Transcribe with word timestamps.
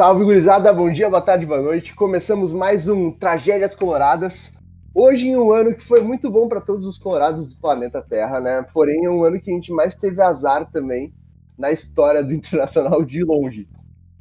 Salve, 0.00 0.24
gurizada! 0.24 0.72
Bom 0.72 0.90
dia, 0.90 1.10
boa 1.10 1.20
tarde, 1.20 1.44
boa 1.44 1.60
noite. 1.60 1.94
Começamos 1.94 2.54
mais 2.54 2.88
um 2.88 3.10
Tragédias 3.12 3.74
Coloradas. 3.74 4.50
Hoje 4.94 5.28
em 5.28 5.36
um 5.36 5.52
ano 5.52 5.74
que 5.74 5.86
foi 5.86 6.00
muito 6.00 6.30
bom 6.30 6.48
para 6.48 6.58
todos 6.58 6.86
os 6.86 6.96
colorados 6.96 7.46
do 7.46 7.56
planeta 7.56 8.00
Terra, 8.00 8.40
né? 8.40 8.66
Porém, 8.72 9.04
é 9.04 9.10
um 9.10 9.22
ano 9.22 9.38
que 9.38 9.50
a 9.50 9.54
gente 9.54 9.70
mais 9.70 9.94
teve 9.94 10.22
azar 10.22 10.70
também 10.70 11.12
na 11.58 11.70
história 11.70 12.24
do 12.24 12.32
Internacional 12.32 13.04
de 13.04 13.22
longe. 13.22 13.68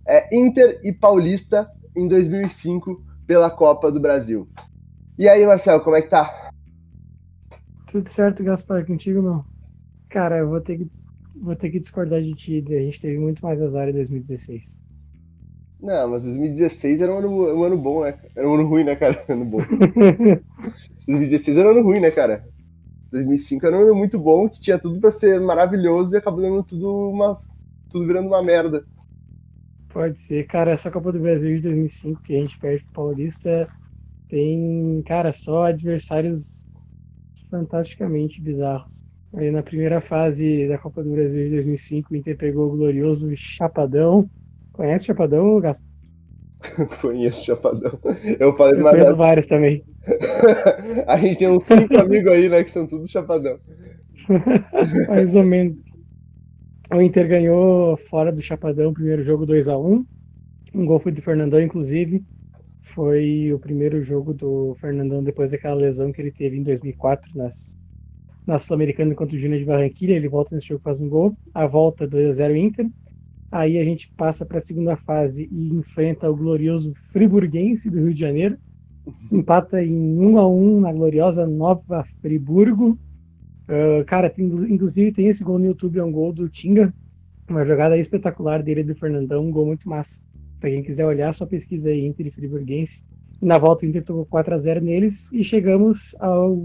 É 0.06 0.38
Inter 0.38 0.82
e 0.84 0.92
Paulista 0.92 1.72
em 1.96 2.10
2005 2.10 3.02
pela 3.26 3.50
Copa 3.50 3.90
do 3.90 4.02
Brasil. 4.02 4.50
E 5.18 5.30
aí, 5.30 5.48
Marcelo, 5.48 5.82
como 5.82 5.96
é 5.96 6.02
que 6.02 6.10
tá? 6.10 6.52
Tudo 7.90 8.10
certo, 8.10 8.44
Gaspar, 8.44 8.86
contigo, 8.86 9.22
meu? 9.22 9.46
Cara, 10.10 10.40
eu 10.40 10.50
vou 10.50 10.60
ter 10.60 10.78
que, 10.78 10.90
vou 11.42 11.56
ter 11.56 11.70
que 11.70 11.80
discordar 11.80 12.22
de 12.22 12.34
ti. 12.34 12.66
A 12.68 12.82
gente 12.82 13.00
teve 13.00 13.18
muito 13.18 13.42
mais 13.42 13.62
azar 13.62 13.88
em 13.88 13.94
2016. 13.94 14.89
Não, 15.82 16.10
mas 16.10 16.24
2016 16.24 17.02
era 17.02 17.14
um 17.14 17.18
ano, 17.20 17.30
um 17.56 17.64
ano 17.64 17.78
bom, 17.78 18.04
né? 18.04 18.18
Era 18.36 18.50
um 18.50 18.56
ano 18.56 18.68
ruim, 18.68 18.84
né, 18.84 18.96
cara? 18.96 19.24
Ano 19.30 19.46
bom. 19.46 19.60
2016 21.08 21.58
era 21.58 21.70
um 21.70 21.72
ano 21.72 21.84
ruim, 21.84 22.00
né, 22.00 22.12
cara? 22.12 22.44
2005 23.12 23.66
era 23.66 23.78
um 23.78 23.82
ano 23.84 23.96
muito 23.96 24.20
bom, 24.20 24.50
que 24.50 24.60
tinha 24.60 24.78
tudo 24.78 25.00
para 25.00 25.12
ser 25.12 25.40
maravilhoso 25.40 26.14
e 26.14 26.18
acabou 26.18 26.42
dando 26.42 26.64
tudo 26.64 27.10
uma 27.10 27.40
tudo 27.90 28.06
virando 28.06 28.28
uma 28.28 28.44
merda. 28.44 28.84
Pode 29.90 30.22
ser, 30.22 30.46
cara, 30.46 30.72
essa 30.72 30.92
Copa 30.92 31.12
do 31.12 31.20
Brasil 31.20 31.56
de 31.56 31.64
2005 31.64 32.22
que 32.22 32.36
a 32.36 32.40
gente 32.40 32.60
perde 32.60 32.84
pro 32.84 32.94
Paulista 32.94 33.68
tem, 34.28 35.02
cara, 35.08 35.32
só 35.34 35.64
adversários 35.66 36.68
fantasticamente 37.50 38.40
bizarros. 38.40 39.04
Aí 39.34 39.50
na 39.50 39.64
primeira 39.64 40.00
fase 40.00 40.68
da 40.68 40.78
Copa 40.78 41.04
do 41.04 41.10
Brasil 41.12 41.46
de 41.46 41.50
2005, 41.56 42.14
o 42.14 42.16
Inter 42.16 42.38
pegou 42.38 42.68
o 42.68 42.78
glorioso 42.78 43.36
Chapadão, 43.36 44.30
Conhece 44.80 45.08
Chapadão, 45.08 45.60
Gaspar? 45.60 45.86
Conheço 47.02 47.44
Chapadão. 47.44 48.00
Eu 48.40 48.56
falei 48.56 48.80
Eu 48.80 48.84
conheço 48.86 49.16
vários 49.18 49.46
também. 49.46 49.84
a 51.06 51.18
gente 51.18 51.40
tem 51.40 51.50
uns 51.50 51.68
cinco 51.68 51.96
amigos 52.00 52.32
aí, 52.32 52.48
né, 52.48 52.64
que 52.64 52.72
são 52.72 52.88
tudo 52.88 53.06
Chapadão. 53.06 53.60
Mais 55.10 55.36
ou 55.36 55.44
menos. 55.44 55.76
O 56.94 57.02
Inter 57.02 57.28
ganhou 57.28 57.98
fora 57.98 58.32
do 58.32 58.42
Chapadão 58.42 58.92
o 58.92 58.94
primeiro 58.94 59.22
jogo 59.22 59.46
2 59.46 59.68
a 59.68 59.78
1 59.78 60.06
Um 60.74 60.86
gol 60.86 60.98
foi 60.98 61.12
do 61.12 61.22
Fernandão, 61.22 61.62
inclusive. 61.62 62.24
Foi 62.82 63.52
o 63.52 63.60
primeiro 63.60 64.02
jogo 64.02 64.34
do 64.34 64.78
Fernandão 64.80 65.22
depois 65.22 65.52
daquela 65.52 65.76
lesão 65.76 66.14
que 66.14 66.22
ele 66.22 66.32
teve 66.32 66.58
em 66.58 66.64
2004 66.64 67.38
nas, 67.38 67.78
na 68.48 68.58
Sul-Americana 68.58 69.14
contra 69.14 69.36
o 69.36 69.40
Júnior 69.40 69.60
de 69.60 69.66
Barranquilla. 69.66 70.14
Ele 70.14 70.30
volta 70.30 70.56
nesse 70.56 70.70
jogo 70.70 70.82
faz 70.82 71.02
um 71.02 71.10
gol. 71.10 71.36
A 71.54 71.68
volta 71.68 72.08
2 72.08 72.30
a 72.30 72.32
0 72.32 72.56
Inter. 72.56 72.86
Aí 73.52 73.80
a 73.80 73.84
gente 73.84 74.12
passa 74.12 74.46
para 74.46 74.60
a 74.60 74.62
segunda 74.62 74.96
fase 74.96 75.50
e 75.52 75.74
enfrenta 75.74 76.30
o 76.30 76.36
glorioso 76.36 76.94
Friburguense 77.12 77.90
do 77.90 78.00
Rio 78.00 78.14
de 78.14 78.20
Janeiro. 78.20 78.58
Empata 79.32 79.84
em 79.84 80.20
1 80.20 80.38
a 80.38 80.48
1 80.48 80.80
na 80.82 80.94
gloriosa 80.94 81.48
Nova 81.48 82.04
Friburgo. 82.22 82.98
Uh, 83.68 84.06
cara, 84.06 84.30
tem, 84.30 84.46
inclusive 84.46 85.12
tem 85.12 85.28
esse 85.28 85.44
gol 85.44 85.58
no 85.58 85.66
YouTube, 85.66 85.98
é 85.98 86.04
um 86.04 86.12
gol 86.12 86.32
do 86.32 86.48
Tinga. 86.48 86.94
Uma 87.50 87.66
jogada 87.66 87.98
espetacular 87.98 88.62
dele 88.62 88.84
do 88.84 88.94
Fernandão, 88.94 89.46
um 89.46 89.52
gol 89.52 89.66
muito 89.66 89.90
massa. 89.90 90.22
Para 90.60 90.70
quem 90.70 90.84
quiser 90.84 91.06
olhar, 91.06 91.34
só 91.34 91.46
pesquisa 91.46 91.90
aí 91.90 92.06
Inter 92.06 92.28
e 92.28 92.32
Friburguense. 92.32 93.04
Na 93.42 93.58
volta 93.58 93.86
o 93.86 93.90
Inter 93.90 94.04
tocou 94.04 94.26
4 94.26 94.54
a 94.54 94.58
0 94.60 94.82
neles 94.82 95.32
e 95.32 95.44
chegamos 95.44 96.16
ao 96.20 96.62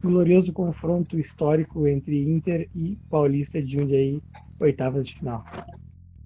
glorioso 0.00 0.52
confronto 0.52 1.18
histórico 1.18 1.88
entre 1.88 2.22
Inter 2.22 2.68
e 2.74 2.96
Paulista 3.08 3.60
de 3.60 3.72
Jundiaí, 3.72 4.22
oitavas 4.60 5.08
de 5.08 5.16
final. 5.16 5.44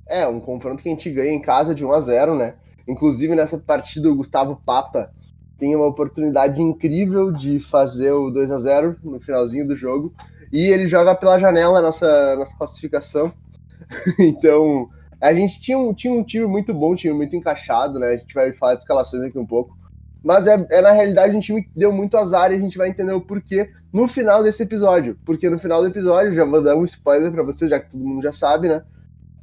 É, 0.07 0.27
um 0.27 0.41
confronto 0.41 0.83
que 0.83 0.89
a 0.89 0.93
gente 0.93 1.11
ganha 1.11 1.33
em 1.33 1.41
casa 1.41 1.75
de 1.75 1.85
1 1.85 1.93
a 1.93 2.01
0 2.01 2.35
né? 2.35 2.55
Inclusive 2.87 3.35
nessa 3.35 3.57
partida 3.57 4.11
o 4.11 4.17
Gustavo 4.17 4.61
Papa 4.65 5.11
tem 5.59 5.75
uma 5.75 5.87
oportunidade 5.87 6.61
incrível 6.61 7.33
de 7.33 7.61
fazer 7.71 8.13
o 8.13 8.31
2 8.31 8.51
a 8.51 8.59
0 8.61 8.97
no 9.03 9.21
finalzinho 9.21 9.67
do 9.67 9.77
jogo 9.77 10.13
e 10.53 10.67
ele 10.67 10.89
joga 10.89 11.15
pela 11.15 11.39
janela 11.39 11.81
nossa 11.81 12.37
nossa 12.37 12.57
classificação. 12.57 13.33
então, 14.19 14.89
a 15.21 15.33
gente 15.33 15.61
tinha 15.61 15.79
um, 15.79 15.95
tinha 15.95 16.13
um 16.13 16.23
time 16.23 16.47
muito 16.47 16.75
bom, 16.75 16.93
um 16.93 16.97
time 16.97 17.15
muito 17.15 17.35
encaixado, 17.35 17.99
né? 17.99 18.09
A 18.09 18.17
gente 18.17 18.35
vai 18.35 18.53
falar 18.53 18.75
de 18.75 18.81
escalações 18.81 19.23
aqui 19.23 19.39
um 19.39 19.47
pouco. 19.47 19.77
Mas 20.23 20.47
é, 20.47 20.67
é 20.71 20.81
na 20.81 20.93
realidade 20.93 21.37
um 21.37 21.41
time 21.41 21.63
que 21.63 21.71
deu 21.75 21.93
muito 21.93 22.17
azar 22.17 22.51
e 22.51 22.55
a 22.57 22.59
gente 22.59 22.79
vai 22.79 22.89
entender 22.89 23.13
o 23.13 23.21
porquê 23.21 23.71
no 23.93 24.09
final 24.09 24.43
desse 24.43 24.63
episódio. 24.63 25.19
Porque 25.25 25.51
no 25.51 25.59
final 25.59 25.83
do 25.83 25.89
episódio, 25.89 26.35
já 26.35 26.45
vou 26.45 26.63
dar 26.63 26.77
um 26.77 26.85
spoiler 26.85 27.31
para 27.31 27.43
vocês, 27.43 27.71
já 27.71 27.79
que 27.79 27.91
todo 27.91 28.05
mundo 28.05 28.23
já 28.23 28.33
sabe, 28.33 28.69
né? 28.69 28.83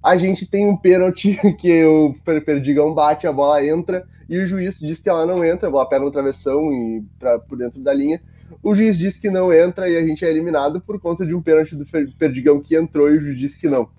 A 0.04 0.18
gente 0.18 0.46
tem 0.46 0.68
um 0.68 0.76
pênalti 0.76 1.40
que 1.60 1.86
o 1.86 2.16
Perdigão 2.46 2.94
bate, 2.94 3.28
a 3.28 3.34
bola 3.34 3.66
entra, 3.66 4.06
e 4.28 4.38
o 4.38 4.48
juiz 4.48 4.80
diz 4.80 5.02
que 5.02 5.10
ela 5.10 5.26
não 5.26 5.44
entra, 5.44 5.68
a 5.68 5.72
bola 5.72 5.88
pega 5.88 6.06
no 6.06 6.12
travessão 6.12 6.72
e 6.72 7.04
pra, 7.20 7.38
por 7.38 7.58
dentro 7.58 7.82
da 7.82 7.94
linha. 7.94 8.22
O 8.64 8.74
juiz 8.74 8.98
diz 8.98 9.18
que 9.18 9.30
não 9.30 9.52
entra 9.52 9.90
e 9.90 9.98
a 9.98 10.06
gente 10.06 10.26
é 10.26 10.30
eliminado 10.30 10.82
por 10.82 11.00
conta 11.00 11.26
de 11.26 11.34
um 11.34 11.42
pênalti 11.42 11.76
do 11.76 11.86
Perdigão 12.18 12.62
que 12.62 12.76
entrou 12.76 13.10
e 13.10 13.18
o 13.18 13.22
juiz 13.22 13.38
disse 13.38 13.60
que 13.60 13.70
não. 13.70 13.90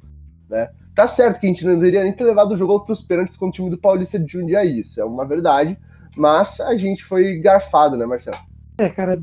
Né? 0.48 0.70
Tá 0.94 1.08
certo 1.08 1.40
que 1.40 1.46
a 1.46 1.48
gente 1.48 1.64
não 1.64 1.74
deveria 1.74 2.02
nem 2.02 2.12
ter 2.12 2.24
levado 2.24 2.52
o 2.52 2.56
jogo 2.56 2.80
para 2.80 2.92
os 2.92 3.02
pênaltis 3.02 3.36
com 3.36 3.48
o 3.48 3.50
time 3.50 3.70
do 3.70 3.78
Paulista 3.78 4.19
de 4.19 4.30
Jundiaí, 4.30 4.80
isso 4.80 5.00
é 5.00 5.04
uma 5.04 5.24
verdade, 5.24 5.78
mas 6.16 6.60
a 6.60 6.76
gente 6.76 7.02
foi 7.04 7.36
garfado, 7.38 7.96
né, 7.96 8.04
Marcelo? 8.04 8.36
É, 8.78 8.88
cara, 8.90 9.22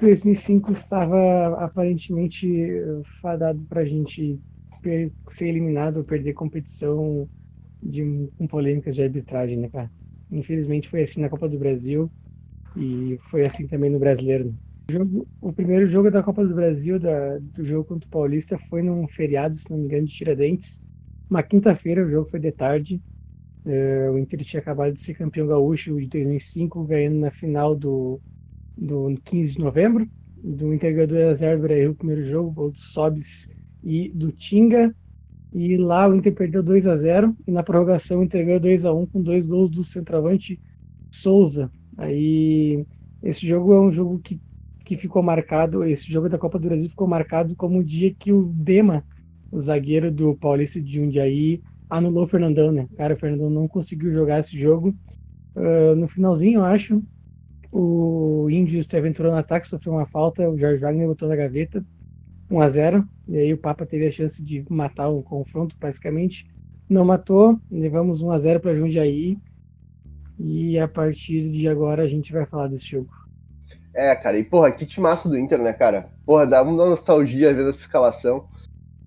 2005 0.00 0.72
estava 0.72 1.64
aparentemente 1.64 2.48
fadado 3.20 3.60
para 3.68 3.80
a 3.80 3.84
gente 3.84 4.40
ser 5.28 5.48
eliminado 5.48 5.98
ou 5.98 6.04
perder 6.04 6.32
competição 6.34 7.28
de, 7.82 8.28
com 8.38 8.46
polêmicas 8.46 8.94
de 8.94 9.02
arbitragem, 9.02 9.58
né, 9.58 9.68
cara? 9.68 9.90
Infelizmente 10.30 10.88
foi 10.88 11.02
assim 11.02 11.20
na 11.20 11.28
Copa 11.28 11.48
do 11.48 11.58
Brasil 11.58 12.10
e 12.76 13.18
foi 13.30 13.46
assim 13.46 13.66
também 13.66 13.90
no 13.90 13.98
Brasileiro. 13.98 14.54
O, 14.88 14.92
jogo, 14.92 15.28
o 15.40 15.52
primeiro 15.52 15.86
jogo 15.86 16.10
da 16.10 16.22
Copa 16.22 16.44
do 16.44 16.54
Brasil, 16.54 16.98
da, 16.98 17.38
do 17.38 17.64
jogo 17.64 17.84
contra 17.84 18.06
o 18.06 18.10
Paulista, 18.10 18.58
foi 18.68 18.82
num 18.82 19.06
feriado, 19.06 19.56
se 19.56 19.70
não 19.70 19.78
me 19.78 19.86
engano, 19.86 20.06
de 20.06 20.12
Tiradentes. 20.12 20.82
Uma 21.30 21.42
quinta-feira, 21.42 22.04
o 22.04 22.10
jogo 22.10 22.28
foi 22.28 22.40
de 22.40 22.52
tarde. 22.52 23.00
Uh, 23.64 24.12
o 24.12 24.18
Inter 24.18 24.44
tinha 24.44 24.60
acabado 24.60 24.92
de 24.92 25.00
ser 25.00 25.14
campeão 25.14 25.46
gaúcho 25.46 25.98
de 25.98 26.06
2005, 26.06 26.84
ganhando 26.84 27.16
na 27.16 27.30
final 27.30 27.74
do, 27.74 28.20
do 28.76 29.14
15 29.24 29.54
de 29.54 29.58
novembro. 29.58 30.06
Do 30.42 30.74
Inter 30.74 30.94
ganhou 30.94 31.08
2x0 31.08 31.56
do 31.56 31.62
Brasil, 31.62 31.90
o 31.90 31.94
primeiro 31.94 32.24
jogo, 32.26 32.50
gol 32.50 32.70
do 32.70 32.78
Sobis 32.78 33.48
e 33.84 34.08
do 34.08 34.32
Tinga. 34.32 34.94
E 35.52 35.76
lá 35.76 36.08
o 36.08 36.14
Inter 36.14 36.34
perdeu 36.34 36.62
2 36.62 36.86
a 36.86 36.96
0 36.96 37.36
e 37.46 37.52
na 37.52 37.62
prorrogação 37.62 38.24
entregou 38.24 38.58
2 38.58 38.84
a 38.84 38.92
1 38.92 39.06
com 39.06 39.22
dois 39.22 39.46
gols 39.46 39.70
do 39.70 39.84
centroavante 39.84 40.60
Souza. 41.12 41.70
Aí 41.96 42.84
esse 43.22 43.46
jogo 43.46 43.72
é 43.72 43.80
um 43.80 43.92
jogo 43.92 44.18
que, 44.18 44.40
que 44.84 44.96
ficou 44.96 45.22
marcado, 45.22 45.84
esse 45.84 46.10
jogo 46.10 46.28
da 46.28 46.38
Copa 46.38 46.58
do 46.58 46.66
Brasil 46.66 46.90
ficou 46.90 47.06
marcado 47.06 47.54
como 47.54 47.78
o 47.78 47.84
dia 47.84 48.12
que 48.12 48.32
o 48.32 48.46
Dema, 48.46 49.04
o 49.52 49.60
zagueiro 49.60 50.10
do 50.10 50.34
Paulista 50.34 50.80
de 50.80 50.96
Jundiaí, 50.96 51.62
anulou 51.88 52.24
o 52.24 52.26
Fernandão, 52.26 52.72
né? 52.72 52.88
Cara, 52.96 53.14
o 53.14 53.16
Fernandão 53.16 53.48
não 53.48 53.68
conseguiu 53.68 54.12
jogar 54.12 54.40
esse 54.40 54.58
jogo. 54.58 54.94
Uh, 55.54 55.94
no 55.94 56.08
finalzinho, 56.08 56.58
eu 56.58 56.64
acho, 56.64 57.00
o 57.70 58.48
Índio 58.50 58.82
se 58.82 58.96
aventurou 58.96 59.32
no 59.32 59.38
ataque, 59.38 59.68
sofreu 59.68 59.94
uma 59.94 60.06
falta, 60.06 60.48
o 60.48 60.58
Jorge 60.58 60.80
Wagner 60.80 61.06
botou 61.06 61.28
na 61.28 61.36
gaveta, 61.36 61.84
1 62.50 62.60
a 62.60 62.68
0 62.68 63.08
e 63.26 63.38
aí 63.38 63.52
o 63.52 63.58
Papa 63.58 63.86
teve 63.86 64.06
a 64.06 64.10
chance 64.10 64.44
de 64.44 64.64
matar 64.68 65.08
o 65.08 65.22
confronto, 65.22 65.76
basicamente. 65.80 66.46
Não 66.88 67.04
matou, 67.04 67.58
levamos 67.70 68.22
1 68.22 68.30
a 68.30 68.38
0 68.38 68.60
para 68.60 68.74
Jundiaí. 68.74 69.38
E 70.38 70.78
a 70.78 70.88
partir 70.88 71.50
de 71.50 71.68
agora 71.68 72.02
a 72.02 72.08
gente 72.08 72.32
vai 72.32 72.44
falar 72.44 72.68
desse 72.68 72.86
jogo. 72.86 73.10
É, 73.94 74.14
cara, 74.16 74.36
e 74.36 74.44
porra, 74.44 74.72
que 74.72 74.84
timaço 74.84 75.28
do 75.28 75.38
Inter, 75.38 75.62
né, 75.62 75.72
cara? 75.72 76.10
Porra, 76.26 76.46
dá 76.46 76.62
uma 76.62 76.72
nostalgia 76.72 77.54
ver 77.54 77.68
essa 77.68 77.80
escalação. 77.80 78.48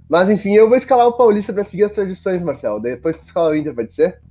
Mas 0.09 0.29
enfim, 0.29 0.53
eu 0.53 0.69
vou 0.69 0.77
escalar 0.77 1.05
o 1.05 1.17
Paulista 1.17 1.51
para 1.51 1.65
seguir 1.65 1.83
as 1.83 1.91
tradições, 1.91 2.41
Marcelo. 2.41 2.79
Depois 2.79 3.17
que 3.17 3.23
escalar 3.23 3.51
o 3.51 3.55
Inter, 3.55 3.75
pode 3.75 3.93
ser? 3.93 4.21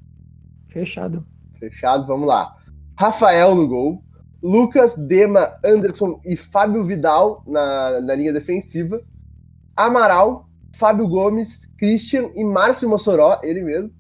Fechado. 0.69 1.26
Fechado, 1.58 2.06
vamos 2.06 2.26
lá. 2.26 2.56
Rafael 2.98 3.54
no 3.54 3.69
gol. 3.69 4.02
Lucas, 4.46 4.96
Dema, 4.96 5.58
Anderson 5.64 6.20
e 6.25 6.37
Fábio 6.37 6.84
Vidal 6.84 7.43
na, 7.44 8.00
na 8.00 8.14
linha 8.14 8.32
defensiva. 8.32 9.00
Amaral, 9.76 10.46
Fábio 10.78 11.08
Gomes, 11.08 11.60
Christian 11.76 12.31
e 12.32 12.44
Márcio 12.44 12.88
Mossoró, 12.88 13.40
ele 13.43 13.60
mesmo. 13.60 13.90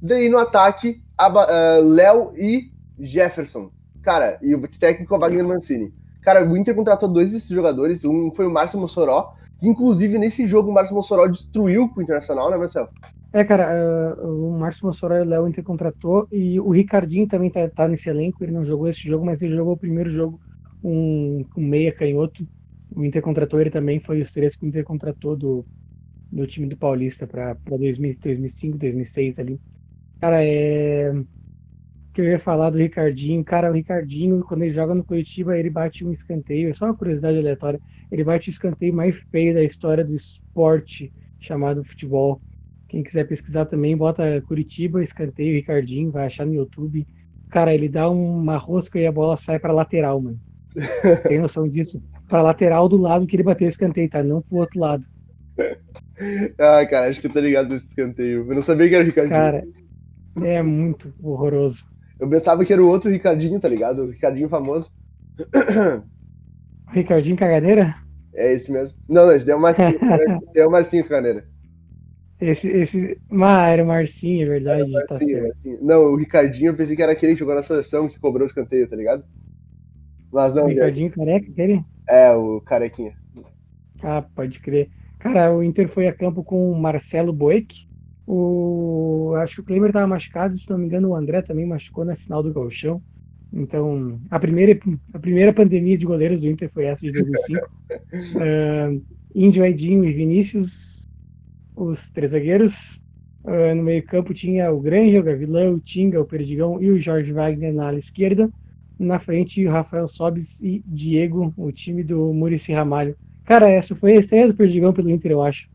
Daí 0.00 0.28
no 0.28 0.38
ataque, 0.38 1.02
uh, 1.20 1.82
Léo 1.82 2.32
e 2.36 2.70
Jefferson. 3.00 3.72
Cara, 4.00 4.38
e 4.40 4.54
o 4.54 4.68
técnico 4.78 5.12
é 5.16 5.18
Wagner 5.18 5.44
Mancini. 5.44 5.92
Cara, 6.22 6.48
o 6.48 6.56
Inter 6.56 6.76
contratou 6.76 7.08
dois 7.08 7.32
desses 7.32 7.48
jogadores. 7.48 8.04
Um 8.04 8.30
foi 8.30 8.46
o 8.46 8.50
Márcio 8.52 8.78
Mossoró, 8.78 9.34
que 9.58 9.66
inclusive 9.66 10.18
nesse 10.18 10.46
jogo 10.46 10.70
o 10.70 10.72
Márcio 10.72 10.94
Mossoró 10.94 11.26
destruiu 11.26 11.90
o 11.96 12.00
Internacional, 12.00 12.48
né, 12.48 12.56
Marcelo? 12.56 12.88
É, 13.34 13.42
cara, 13.42 14.14
uh, 14.16 14.46
o 14.46 14.56
Márcio 14.56 14.86
Mossoró 14.86 15.20
o 15.20 15.24
Léo 15.24 15.48
Inter 15.48 15.64
contratou 15.64 16.28
e 16.30 16.60
o 16.60 16.70
Ricardinho 16.70 17.26
também 17.26 17.50
tá, 17.50 17.68
tá, 17.68 17.88
nesse 17.88 18.08
elenco. 18.08 18.44
Ele 18.44 18.52
não 18.52 18.64
jogou 18.64 18.88
esse 18.88 19.00
jogo, 19.00 19.26
mas 19.26 19.42
ele 19.42 19.56
jogou 19.56 19.72
o 19.72 19.76
primeiro 19.76 20.08
jogo, 20.08 20.40
um, 20.84 21.44
um 21.56 21.66
meia 21.66 21.90
canhoto. 21.90 22.46
O 22.94 23.04
Inter 23.04 23.20
contratou 23.20 23.60
ele 23.60 23.70
também, 23.70 23.98
foi 23.98 24.20
os 24.20 24.30
três 24.30 24.54
que 24.54 24.64
o 24.64 24.68
Inter 24.68 24.84
contratou 24.84 25.36
do, 25.36 25.66
do 26.30 26.46
time 26.46 26.68
do 26.68 26.76
Paulista 26.76 27.26
para 27.26 27.56
2005, 27.68 28.78
2006 28.78 29.40
ali. 29.40 29.60
Cara, 30.20 30.44
é. 30.44 31.12
Que 32.12 32.20
eu 32.20 32.26
ia 32.26 32.38
falar 32.38 32.70
do 32.70 32.78
Ricardinho. 32.78 33.42
Cara, 33.42 33.68
o 33.68 33.74
Ricardinho, 33.74 34.44
quando 34.44 34.62
ele 34.62 34.72
joga 34.72 34.94
no 34.94 35.02
Curitiba, 35.02 35.58
ele 35.58 35.70
bate 35.70 36.04
um 36.04 36.12
escanteio. 36.12 36.68
É 36.68 36.72
só 36.72 36.84
uma 36.84 36.94
curiosidade 36.94 37.36
aleatória. 37.36 37.80
Ele 38.12 38.22
bate 38.22 38.48
o 38.48 38.52
escanteio 38.52 38.94
mais 38.94 39.16
feio 39.28 39.54
da 39.54 39.64
história 39.64 40.04
do 40.04 40.14
esporte 40.14 41.12
chamado 41.40 41.82
futebol. 41.82 42.40
Quem 42.88 43.02
quiser 43.02 43.24
pesquisar 43.24 43.64
também, 43.66 43.96
bota 43.96 44.42
Curitiba, 44.46 45.02
escanteio, 45.02 45.54
Ricardinho, 45.54 46.10
vai 46.10 46.26
achar 46.26 46.46
no 46.46 46.54
YouTube. 46.54 47.06
Cara, 47.50 47.74
ele 47.74 47.88
dá 47.88 48.08
uma 48.08 48.56
rosca 48.56 48.98
e 48.98 49.06
a 49.06 49.12
bola 49.12 49.36
sai 49.36 49.58
para 49.58 49.72
lateral, 49.72 50.20
mano. 50.20 50.38
Tem 51.28 51.38
noção 51.38 51.68
disso? 51.68 52.02
Para 52.28 52.42
lateral 52.42 52.88
do 52.88 52.96
lado 52.96 53.26
que 53.26 53.36
ele 53.36 53.42
bateu 53.42 53.66
o 53.66 53.68
escanteio, 53.68 54.10
tá? 54.10 54.22
Não 54.22 54.42
pro 54.42 54.58
outro 54.58 54.80
lado. 54.80 55.06
Ah, 56.58 56.84
cara, 56.86 57.08
acho 57.08 57.20
que 57.20 57.26
eu 57.26 57.32
tô 57.32 57.40
ligado 57.40 57.68
nesse 57.68 57.88
escanteio. 57.88 58.46
Eu 58.48 58.54
não 58.54 58.62
sabia 58.62 58.88
que 58.88 58.94
era 58.94 59.04
o 59.04 59.06
Ricardinho. 59.06 59.36
Cara, 59.36 59.64
é 60.42 60.62
muito 60.62 61.12
horroroso. 61.22 61.86
Eu 62.18 62.28
pensava 62.28 62.64
que 62.64 62.72
era 62.72 62.82
o 62.82 62.88
outro 62.88 63.10
Ricardinho, 63.10 63.60
tá 63.60 63.68
ligado? 63.68 64.02
O 64.02 64.10
Ricardinho 64.10 64.48
famoso. 64.48 64.90
Ricardinho 66.90 67.36
Cagadeira? 67.36 67.96
É 68.32 68.54
esse 68.54 68.70
mesmo. 68.70 68.98
Não, 69.08 69.30
esse 69.32 69.46
daí 69.46 69.54
é 69.54 69.56
o 69.56 69.60
Marcinho. 69.60 69.88
esse 70.48 70.58
é 70.60 70.66
o 70.66 70.70
Marcinho 70.70 71.04
Cagadeira. 71.04 71.44
Esse, 72.40 72.68
esse. 72.68 73.18
Ah, 73.30 73.68
era 73.68 73.84
o 73.84 73.86
Marcinho, 73.86 74.42
é 74.42 74.48
verdade. 74.48 74.90
Marcinho, 74.90 75.36
tá. 75.36 75.42
Marcinho. 75.42 75.78
Não, 75.80 76.02
o 76.12 76.16
Ricardinho 76.16 76.70
eu 76.70 76.76
pensei 76.76 76.96
que 76.96 77.02
era 77.02 77.12
aquele 77.12 77.34
que 77.34 77.38
jogou 77.38 77.54
na 77.54 77.62
seleção 77.62 78.08
que 78.08 78.18
cobrou 78.18 78.44
o 78.44 78.48
escanteio, 78.48 78.88
tá 78.88 78.96
ligado? 78.96 79.24
Mas 80.32 80.54
não. 80.54 80.64
O 80.64 80.68
Ricardinho 80.68 81.08
é... 81.08 81.10
careca, 81.10 81.50
aquele? 81.50 81.84
É, 82.08 82.32
o 82.32 82.60
carequinha. 82.60 83.14
Ah, 84.02 84.22
pode 84.22 84.60
crer. 84.60 84.90
Cara, 85.18 85.54
o 85.54 85.62
Inter 85.62 85.88
foi 85.88 86.06
a 86.06 86.12
campo 86.12 86.44
com 86.44 86.70
o 86.70 86.78
Marcelo 86.78 87.32
Boeck. 87.32 87.88
O... 88.26 89.32
Acho 89.36 89.56
que 89.56 89.60
o 89.60 89.64
Kleber 89.64 89.88
estava 89.88 90.06
machucado, 90.06 90.56
se 90.56 90.68
não 90.70 90.78
me 90.78 90.86
engano, 90.86 91.10
o 91.10 91.16
André 91.16 91.40
também 91.42 91.66
machucou 91.66 92.04
na 92.04 92.16
final 92.16 92.42
do 92.42 92.52
Galchão. 92.52 93.02
Então, 93.52 94.20
a 94.30 94.38
primeira, 94.38 94.78
a 95.12 95.18
primeira 95.18 95.52
pandemia 95.52 95.96
de 95.96 96.04
goleiros 96.04 96.40
do 96.40 96.48
Inter 96.48 96.68
foi 96.70 96.86
essa 96.86 97.02
de 97.02 97.12
2005. 97.12 97.60
uh, 97.64 99.02
Índio, 99.34 99.64
Edinho 99.64 100.04
e 100.04 100.12
Vinícius, 100.12 101.03
os 101.74 102.10
três 102.10 102.32
zagueiros. 102.32 103.02
Uh, 103.44 103.74
no 103.74 103.82
meio-campo 103.82 104.32
tinha 104.32 104.72
o 104.72 104.80
Granja, 104.80 105.20
o 105.20 105.22
Gavilão, 105.22 105.74
o 105.74 105.80
Tinga, 105.80 106.20
o 106.20 106.24
Perdigão 106.24 106.82
e 106.82 106.90
o 106.90 106.98
Jorge 106.98 107.32
Wagner 107.32 107.74
na 107.74 107.88
ala 107.88 107.98
esquerda. 107.98 108.50
Na 108.98 109.18
frente, 109.18 109.66
o 109.66 109.70
Rafael 109.70 110.08
Sobis 110.08 110.62
e 110.62 110.82
Diego, 110.86 111.52
o 111.56 111.70
time 111.70 112.02
do 112.02 112.32
Murici 112.32 112.72
Ramalho. 112.72 113.16
Cara, 113.44 113.68
essa 113.68 113.94
foi 113.94 114.12
a 114.12 114.18
estreia 114.18 114.48
do 114.48 114.54
Perdigão 114.54 114.92
pelo 114.92 115.10
Inter, 115.10 115.32
eu 115.32 115.42
acho. 115.42 115.68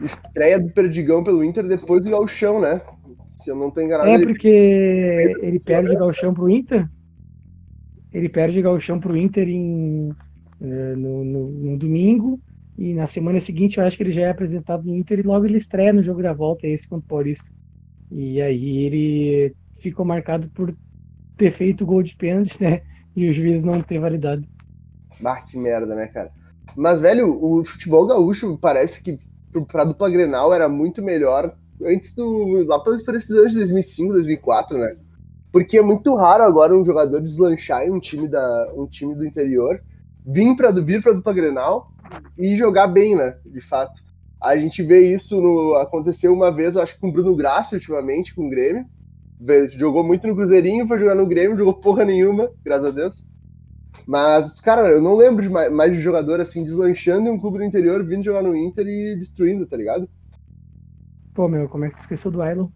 Estreia 0.00 0.58
do 0.58 0.70
Perdigão 0.70 1.22
pelo 1.22 1.44
Inter 1.44 1.66
depois 1.66 2.02
do 2.02 2.10
Galchão, 2.10 2.60
né? 2.60 2.80
Se 3.44 3.50
eu 3.50 3.56
não 3.56 3.70
tô 3.70 3.80
enganado. 3.80 4.08
É 4.08 4.18
porque 4.18 4.48
ele 5.42 5.58
perde 5.58 5.94
Galchão 5.94 6.32
pro 6.32 6.48
Inter. 6.48 6.88
Ele 8.12 8.28
perde 8.28 8.62
Galchão 8.62 9.00
pro 9.00 9.16
Inter 9.16 9.48
em, 9.48 10.10
eh, 10.60 10.94
no, 10.96 11.24
no, 11.24 11.48
no, 11.48 11.78
domingo. 11.78 12.38
E 12.76 12.94
na 12.94 13.06
semana 13.06 13.38
seguinte 13.38 13.78
eu 13.78 13.84
acho 13.84 13.96
que 13.96 14.02
ele 14.02 14.12
já 14.12 14.22
é 14.22 14.30
apresentado 14.30 14.84
no 14.84 14.96
Inter 14.96 15.20
e 15.20 15.22
logo 15.22 15.44
ele 15.44 15.56
estreia 15.56 15.92
no 15.92 16.02
jogo 16.02 16.22
da 16.22 16.32
volta, 16.32 16.66
esse 16.66 16.88
contra 16.88 17.04
o 17.04 17.08
Paulista. 17.08 17.50
E 18.10 18.40
aí 18.40 18.78
ele 18.78 19.54
ficou 19.78 20.04
marcado 20.04 20.48
por 20.50 20.74
ter 21.36 21.50
feito 21.50 21.86
gol 21.86 22.02
de 22.02 22.14
pênalti, 22.16 22.62
né? 22.62 22.82
E 23.14 23.28
o 23.28 23.32
juiz 23.32 23.62
não 23.62 23.82
ter 23.82 23.98
validado. 23.98 24.42
Bah, 25.20 25.42
que 25.42 25.58
merda, 25.58 25.94
né, 25.94 26.06
cara? 26.06 26.32
Mas, 26.74 27.00
velho, 27.00 27.38
o 27.44 27.64
futebol 27.64 28.06
gaúcho 28.06 28.56
parece 28.58 29.02
que 29.02 29.18
pra 29.70 29.84
dupla 29.84 30.08
Grenal 30.08 30.54
era 30.54 30.68
muito 30.68 31.02
melhor 31.02 31.54
antes 31.84 32.14
do. 32.14 32.64
lá 32.64 32.80
pelos 32.80 33.06
anos 33.06 33.52
de 33.52 33.58
2005, 33.58 34.12
2004, 34.14 34.78
né? 34.78 34.96
Porque 35.52 35.76
é 35.76 35.82
muito 35.82 36.14
raro 36.14 36.42
agora 36.42 36.74
um 36.74 36.84
jogador 36.84 37.20
deslanchar 37.20 37.82
em 37.82 37.90
um 37.90 38.00
time, 38.00 38.26
da, 38.26 38.72
um 38.74 38.86
time 38.86 39.14
do 39.14 39.26
interior, 39.26 39.82
vir 40.26 40.56
para 40.56 40.70
vir 40.70 41.02
pra 41.02 41.12
dupla 41.12 41.34
Grenal 41.34 41.91
e 42.38 42.56
jogar 42.56 42.86
bem, 42.86 43.16
né? 43.16 43.36
De 43.44 43.60
fato. 43.60 44.00
A 44.40 44.56
gente 44.56 44.82
vê 44.82 45.14
isso 45.14 45.40
no. 45.40 45.76
Aconteceu 45.76 46.32
uma 46.32 46.50
vez, 46.50 46.74
eu 46.74 46.82
acho 46.82 46.94
que 46.94 47.00
com 47.00 47.08
o 47.08 47.12
Bruno 47.12 47.36
Graça, 47.36 47.74
ultimamente, 47.74 48.34
com 48.34 48.46
o 48.46 48.50
Grêmio. 48.50 48.86
Jogou 49.76 50.04
muito 50.04 50.26
no 50.26 50.36
Cruzeirinho, 50.36 50.86
foi 50.86 50.98
jogar 50.98 51.14
no 51.14 51.26
Grêmio, 51.26 51.56
jogou 51.56 51.74
porra 51.74 52.04
nenhuma, 52.04 52.50
graças 52.64 52.86
a 52.86 52.90
Deus. 52.90 53.24
Mas, 54.06 54.60
cara, 54.60 54.88
eu 54.88 55.00
não 55.00 55.16
lembro 55.16 55.42
de 55.42 55.48
mais, 55.48 55.72
mais 55.72 55.92
de 55.92 56.00
jogador 56.00 56.40
assim, 56.40 56.64
deslanchando 56.64 57.28
em 57.28 57.32
um 57.32 57.38
clube 57.38 57.58
do 57.58 57.64
interior, 57.64 58.04
vindo 58.04 58.24
jogar 58.24 58.42
no 58.42 58.56
Inter 58.56 58.86
e 58.86 59.16
destruindo, 59.16 59.66
tá 59.66 59.76
ligado? 59.76 60.08
Pô, 61.34 61.48
meu, 61.48 61.68
como 61.68 61.84
é 61.84 61.88
que 61.88 61.96
tu 61.96 62.00
esqueceu 62.00 62.30
do 62.30 62.42
Ailon? 62.42 62.68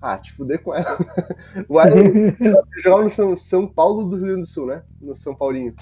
Ah, 0.00 0.16
te 0.16 0.32
fuder 0.32 0.62
com 0.62 0.74
ela. 0.74 0.98
o 1.68 1.78
Ailon 1.78 2.32
jogava 2.82 3.04
no 3.04 3.10
São, 3.10 3.36
São 3.36 3.66
Paulo 3.66 4.04
do 4.04 4.16
Rio 4.16 4.26
Grande 4.26 4.40
do 4.42 4.46
Sul, 4.46 4.66
né? 4.66 4.82
No 5.00 5.16
São 5.16 5.34
Paulinho. 5.34 5.74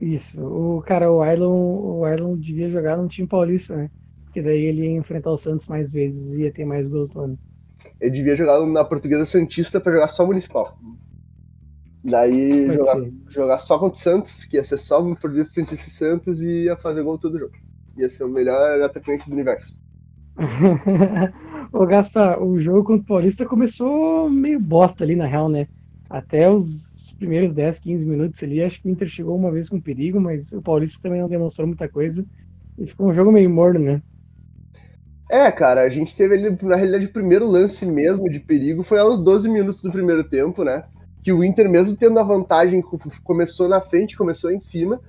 Isso. 0.00 0.44
O 0.44 0.82
cara, 0.82 1.10
o 1.10 1.22
Ailon, 1.22 1.52
o 1.52 2.04
Ailon 2.04 2.36
devia 2.36 2.68
jogar 2.68 2.96
num 2.96 3.06
time 3.06 3.26
paulista, 3.26 3.76
né? 3.76 3.90
Porque 4.24 4.42
daí 4.42 4.66
ele 4.66 4.82
ia 4.82 4.96
enfrentar 4.96 5.30
o 5.30 5.36
Santos 5.36 5.66
mais 5.66 5.92
vezes 5.92 6.34
e 6.36 6.42
ia 6.42 6.52
ter 6.52 6.64
mais 6.64 6.86
gols 6.86 7.08
do 7.08 7.20
ano. 7.20 7.38
Ele 8.00 8.10
devia 8.10 8.36
jogar 8.36 8.64
na 8.66 8.84
Portuguesa 8.84 9.24
Santista 9.24 9.80
para 9.80 9.92
jogar 9.92 10.08
só 10.08 10.26
municipal. 10.26 10.78
Daí 12.04 12.66
jogar, 12.66 13.10
jogar, 13.28 13.58
só 13.58 13.78
contra 13.78 13.98
o 13.98 14.02
Santos, 14.02 14.44
que 14.44 14.56
ia 14.56 14.64
ser 14.64 14.78
só 14.78 15.02
no 15.02 15.16
Portuguesa 15.16 15.50
Santista 15.50 15.88
e 15.88 15.90
Santos 15.90 16.40
e 16.40 16.64
ia 16.64 16.76
fazer 16.76 17.02
gol 17.02 17.18
todo 17.18 17.38
jogo. 17.38 17.54
Ia 17.96 18.10
ser 18.10 18.24
o 18.24 18.28
melhor 18.28 18.82
atacante 18.82 19.28
do 19.28 19.32
universo. 19.32 19.74
Ô 21.72 21.86
Gaspar, 21.86 22.42
o 22.42 22.60
jogo 22.60 22.84
contra 22.84 23.02
o 23.02 23.06
Paulista 23.06 23.46
começou 23.46 24.28
meio 24.28 24.60
bosta 24.60 25.02
ali, 25.02 25.16
na 25.16 25.26
real, 25.26 25.48
né? 25.48 25.66
Até 26.08 26.48
os 26.48 26.95
primeiros 27.16 27.54
10, 27.54 27.78
15 27.80 28.04
minutos 28.04 28.42
ali, 28.42 28.62
acho 28.62 28.80
que 28.80 28.88
o 28.88 28.90
Inter 28.90 29.08
chegou 29.08 29.36
uma 29.36 29.50
vez 29.50 29.68
com 29.68 29.80
perigo, 29.80 30.20
mas 30.20 30.52
o 30.52 30.62
Paulista 30.62 31.02
também 31.02 31.20
não 31.20 31.28
demonstrou 31.28 31.66
muita 31.66 31.88
coisa. 31.88 32.24
E 32.78 32.86
ficou 32.86 33.08
um 33.08 33.14
jogo 33.14 33.32
meio 33.32 33.48
morno, 33.48 33.80
né? 33.80 34.02
É, 35.30 35.50
cara, 35.50 35.82
a 35.82 35.88
gente 35.88 36.14
teve 36.14 36.34
ali, 36.34 36.58
na 36.62 36.76
realidade, 36.76 37.06
o 37.06 37.12
primeiro 37.12 37.46
lance 37.46 37.84
mesmo 37.84 38.30
de 38.30 38.38
perigo 38.38 38.84
foi 38.84 38.98
aos 38.98 39.22
12 39.22 39.48
minutos 39.48 39.82
do 39.82 39.90
primeiro 39.90 40.22
tempo, 40.24 40.62
né? 40.62 40.84
Que 41.24 41.32
o 41.32 41.42
Inter, 41.42 41.68
mesmo 41.68 41.96
tendo 41.96 42.20
a 42.20 42.22
vantagem, 42.22 42.82
começou 43.24 43.68
na 43.68 43.80
frente, 43.80 44.16
começou 44.16 44.52
em 44.52 44.60
cima, 44.60 45.00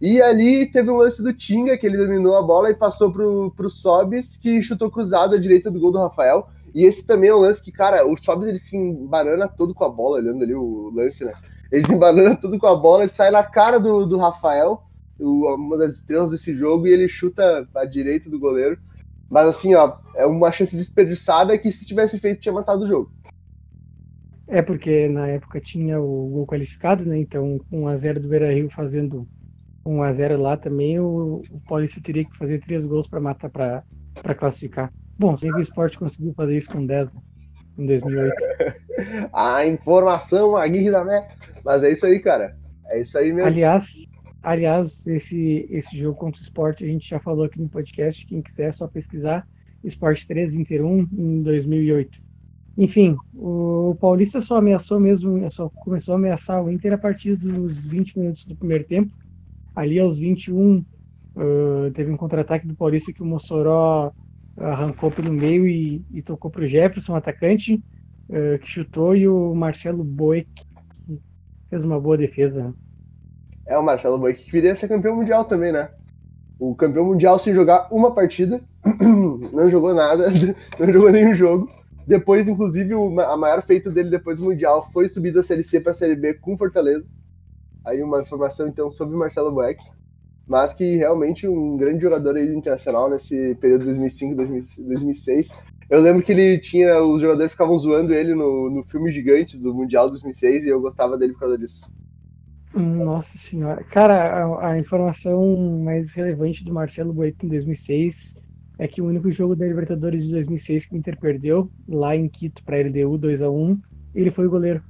e 0.00 0.20
ali 0.20 0.70
teve 0.70 0.90
um 0.90 0.96
lance 0.96 1.22
do 1.22 1.32
Tinga, 1.32 1.76
que 1.78 1.86
ele 1.86 1.96
dominou 1.96 2.36
a 2.36 2.42
bola 2.42 2.70
e 2.70 2.74
passou 2.74 3.10
pro, 3.10 3.50
pro 3.56 3.70
Sobis, 3.70 4.36
que 4.36 4.62
chutou 4.62 4.90
cruzado 4.90 5.34
à 5.34 5.38
direita 5.38 5.70
do 5.70 5.80
gol 5.80 5.90
do 5.90 5.98
Rafael. 5.98 6.48
E 6.76 6.84
esse 6.84 7.02
também 7.02 7.30
é 7.30 7.34
um 7.34 7.38
lance 7.38 7.62
que, 7.62 7.72
cara, 7.72 8.06
o 8.06 8.22
Sobis 8.22 8.46
ele 8.46 8.58
se 8.58 8.76
embanana 8.76 9.48
todo 9.48 9.74
com 9.74 9.82
a 9.82 9.88
bola, 9.88 10.18
olhando 10.18 10.44
ali 10.44 10.54
o 10.54 10.92
lance, 10.94 11.24
né? 11.24 11.32
Ele 11.72 11.86
se 11.86 11.94
embanana 11.94 12.36
tudo 12.36 12.58
com 12.58 12.66
a 12.66 12.76
bola 12.76 13.06
e 13.06 13.08
sai 13.08 13.30
na 13.30 13.42
cara 13.42 13.80
do, 13.80 14.04
do 14.04 14.18
Rafael, 14.18 14.82
uma 15.18 15.78
das 15.78 15.94
estrelas 15.94 16.32
desse 16.32 16.54
jogo, 16.54 16.86
e 16.86 16.92
ele 16.92 17.08
chuta 17.08 17.66
à 17.74 17.86
direita 17.86 18.28
do 18.28 18.38
goleiro. 18.38 18.78
Mas 19.30 19.46
assim, 19.46 19.74
ó, 19.74 19.96
é 20.14 20.26
uma 20.26 20.52
chance 20.52 20.76
desperdiçada 20.76 21.56
que 21.56 21.72
se 21.72 21.86
tivesse 21.86 22.18
feito 22.18 22.42
tinha 22.42 22.52
matado 22.52 22.84
o 22.84 22.88
jogo. 22.88 23.10
É 24.46 24.60
porque 24.60 25.08
na 25.08 25.28
época 25.28 25.58
tinha 25.58 25.98
o 25.98 26.28
gol 26.28 26.46
qualificado, 26.46 27.06
né? 27.06 27.18
Então, 27.18 27.58
1x0 27.72 28.18
do 28.18 28.28
Beira 28.28 28.52
Rio 28.52 28.68
fazendo 28.68 29.26
1 29.82 30.02
a 30.02 30.12
0 30.12 30.42
lá 30.42 30.58
também, 30.58 31.00
o, 31.00 31.42
o 31.50 31.60
Paulista 31.66 32.02
teria 32.02 32.26
que 32.26 32.36
fazer 32.36 32.60
três 32.60 32.84
gols 32.84 33.08
para 33.08 33.18
matar 33.18 33.48
para 33.48 34.34
classificar. 34.34 34.92
Bom, 35.18 35.36
sei 35.36 35.50
que 35.50 35.56
o 35.56 35.60
esporte 35.60 35.98
conseguiu 35.98 36.32
fazer 36.34 36.56
isso 36.56 36.70
com 36.70 36.84
10 36.84 37.12
né, 37.12 37.20
em 37.78 37.86
2008. 37.86 38.34
a 39.32 39.66
informação, 39.66 40.56
a 40.56 40.66
guia 40.66 40.92
da 40.92 41.04
Mé. 41.04 41.28
Mas 41.64 41.82
é 41.82 41.92
isso 41.92 42.06
aí, 42.06 42.20
cara. 42.20 42.56
É 42.86 43.00
isso 43.00 43.16
aí 43.16 43.32
mesmo. 43.32 43.48
Aliás, 43.48 44.04
aliás 44.42 45.06
esse, 45.06 45.66
esse 45.70 45.96
jogo 45.96 46.18
contra 46.18 46.40
o 46.40 46.42
esporte 46.42 46.84
a 46.84 46.86
gente 46.86 47.08
já 47.08 47.18
falou 47.18 47.44
aqui 47.44 47.60
no 47.60 47.68
podcast. 47.68 48.26
Quem 48.26 48.42
quiser 48.42 48.68
é 48.68 48.72
só 48.72 48.86
pesquisar 48.86 49.46
Esporte 49.82 50.26
3 50.26 50.54
Inter 50.54 50.84
1 50.84 51.08
em 51.12 51.42
2008. 51.42 52.20
Enfim, 52.78 53.16
o 53.34 53.96
Paulista 53.98 54.40
só 54.40 54.58
ameaçou 54.58 55.00
mesmo, 55.00 55.48
só 55.50 55.70
começou 55.70 56.12
a 56.12 56.18
ameaçar 56.18 56.62
o 56.62 56.70
Inter 56.70 56.92
a 56.92 56.98
partir 56.98 57.34
dos 57.36 57.86
20 57.86 58.18
minutos 58.18 58.46
do 58.46 58.54
primeiro 58.54 58.84
tempo 58.84 59.10
Ali 59.76 60.00
aos 60.00 60.18
21, 60.18 60.78
uh, 61.36 61.90
teve 61.92 62.10
um 62.10 62.16
contra-ataque 62.16 62.66
do 62.66 62.74
Paulista 62.74 63.12
que 63.12 63.22
o 63.22 63.26
Mossoró 63.26 64.10
arrancou 64.58 65.10
pelo 65.10 65.32
meio 65.32 65.66
e, 65.66 66.04
e 66.12 66.22
tocou 66.22 66.50
para 66.50 66.62
o 66.62 66.66
Jefferson, 66.66 67.14
atacante, 67.14 67.82
uh, 68.28 68.58
que 68.58 68.68
chutou, 68.68 69.14
e 69.14 69.28
o 69.28 69.54
Marcelo 69.54 70.02
Boeck 70.02 70.48
fez 71.68 71.84
uma 71.84 72.00
boa 72.00 72.16
defesa. 72.16 72.74
É, 73.66 73.76
o 73.76 73.82
Marcelo 73.82 74.18
Boeck 74.18 74.44
que 74.44 74.50
queria 74.50 74.76
ser 74.76 74.88
campeão 74.88 75.16
mundial 75.16 75.44
também, 75.44 75.72
né? 75.72 75.90
O 76.58 76.74
campeão 76.74 77.04
mundial 77.04 77.38
sem 77.38 77.52
jogar 77.52 77.88
uma 77.90 78.14
partida, 78.14 78.60
não 79.52 79.68
jogou 79.68 79.92
nada, 79.94 80.28
não 80.78 80.92
jogou 80.92 81.10
nenhum 81.10 81.34
jogo. 81.34 81.70
Depois, 82.06 82.48
inclusive, 82.48 82.94
o 82.94 83.20
a 83.20 83.36
maior 83.36 83.62
feito 83.62 83.90
dele 83.90 84.08
depois 84.08 84.38
do 84.38 84.44
Mundial 84.44 84.88
foi 84.92 85.08
subir 85.08 85.32
da 85.32 85.42
Série 85.42 85.64
C 85.64 85.80
para 85.80 85.90
a 85.90 85.94
Série 85.94 86.14
B 86.14 86.34
com 86.34 86.56
Fortaleza. 86.56 87.04
Aí 87.84 88.00
uma 88.00 88.22
informação 88.22 88.68
então 88.68 88.92
sobre 88.92 89.16
o 89.16 89.18
Marcelo 89.18 89.50
Boeck, 89.50 89.82
mas 90.46 90.72
que 90.72 90.96
realmente 90.96 91.46
um 91.48 91.76
grande 91.76 92.02
jogador 92.02 92.36
aí 92.36 92.54
internacional 92.54 93.10
nesse 93.10 93.54
período 93.56 93.86
2005, 93.86 94.34
2006. 94.34 95.48
Eu 95.88 96.00
lembro 96.00 96.22
que 96.22 96.32
ele 96.32 96.58
tinha. 96.58 97.00
Os 97.00 97.20
jogadores 97.20 97.52
ficavam 97.52 97.78
zoando 97.78 98.12
ele 98.12 98.34
no, 98.34 98.70
no 98.70 98.84
filme 98.84 99.10
gigante 99.12 99.56
do 99.56 99.74
Mundial 99.74 100.10
2006 100.10 100.64
e 100.64 100.68
eu 100.68 100.80
gostava 100.80 101.16
dele 101.16 101.32
por 101.32 101.40
causa 101.40 101.58
disso. 101.58 101.80
Nossa 102.74 103.38
senhora. 103.38 103.82
Cara, 103.84 104.44
a, 104.44 104.70
a 104.72 104.78
informação 104.78 105.80
mais 105.82 106.12
relevante 106.12 106.64
do 106.64 106.74
Marcelo 106.74 107.12
Boeto 107.12 107.46
em 107.46 107.48
2006 107.48 108.36
é 108.78 108.86
que 108.86 109.00
o 109.00 109.06
único 109.06 109.30
jogo 109.30 109.56
da 109.56 109.66
Libertadores 109.66 110.24
de 110.24 110.32
2006 110.32 110.86
que 110.86 110.94
o 110.94 110.98
Inter 110.98 111.18
perdeu, 111.18 111.70
lá 111.88 112.14
em 112.14 112.28
Quito, 112.28 112.62
para 112.62 112.78
LDU 112.78 113.16
2 113.16 113.42
a 113.42 113.50
1 113.50 113.80
ele 114.14 114.30
foi 114.30 114.46
o 114.46 114.50
goleiro. 114.50 114.82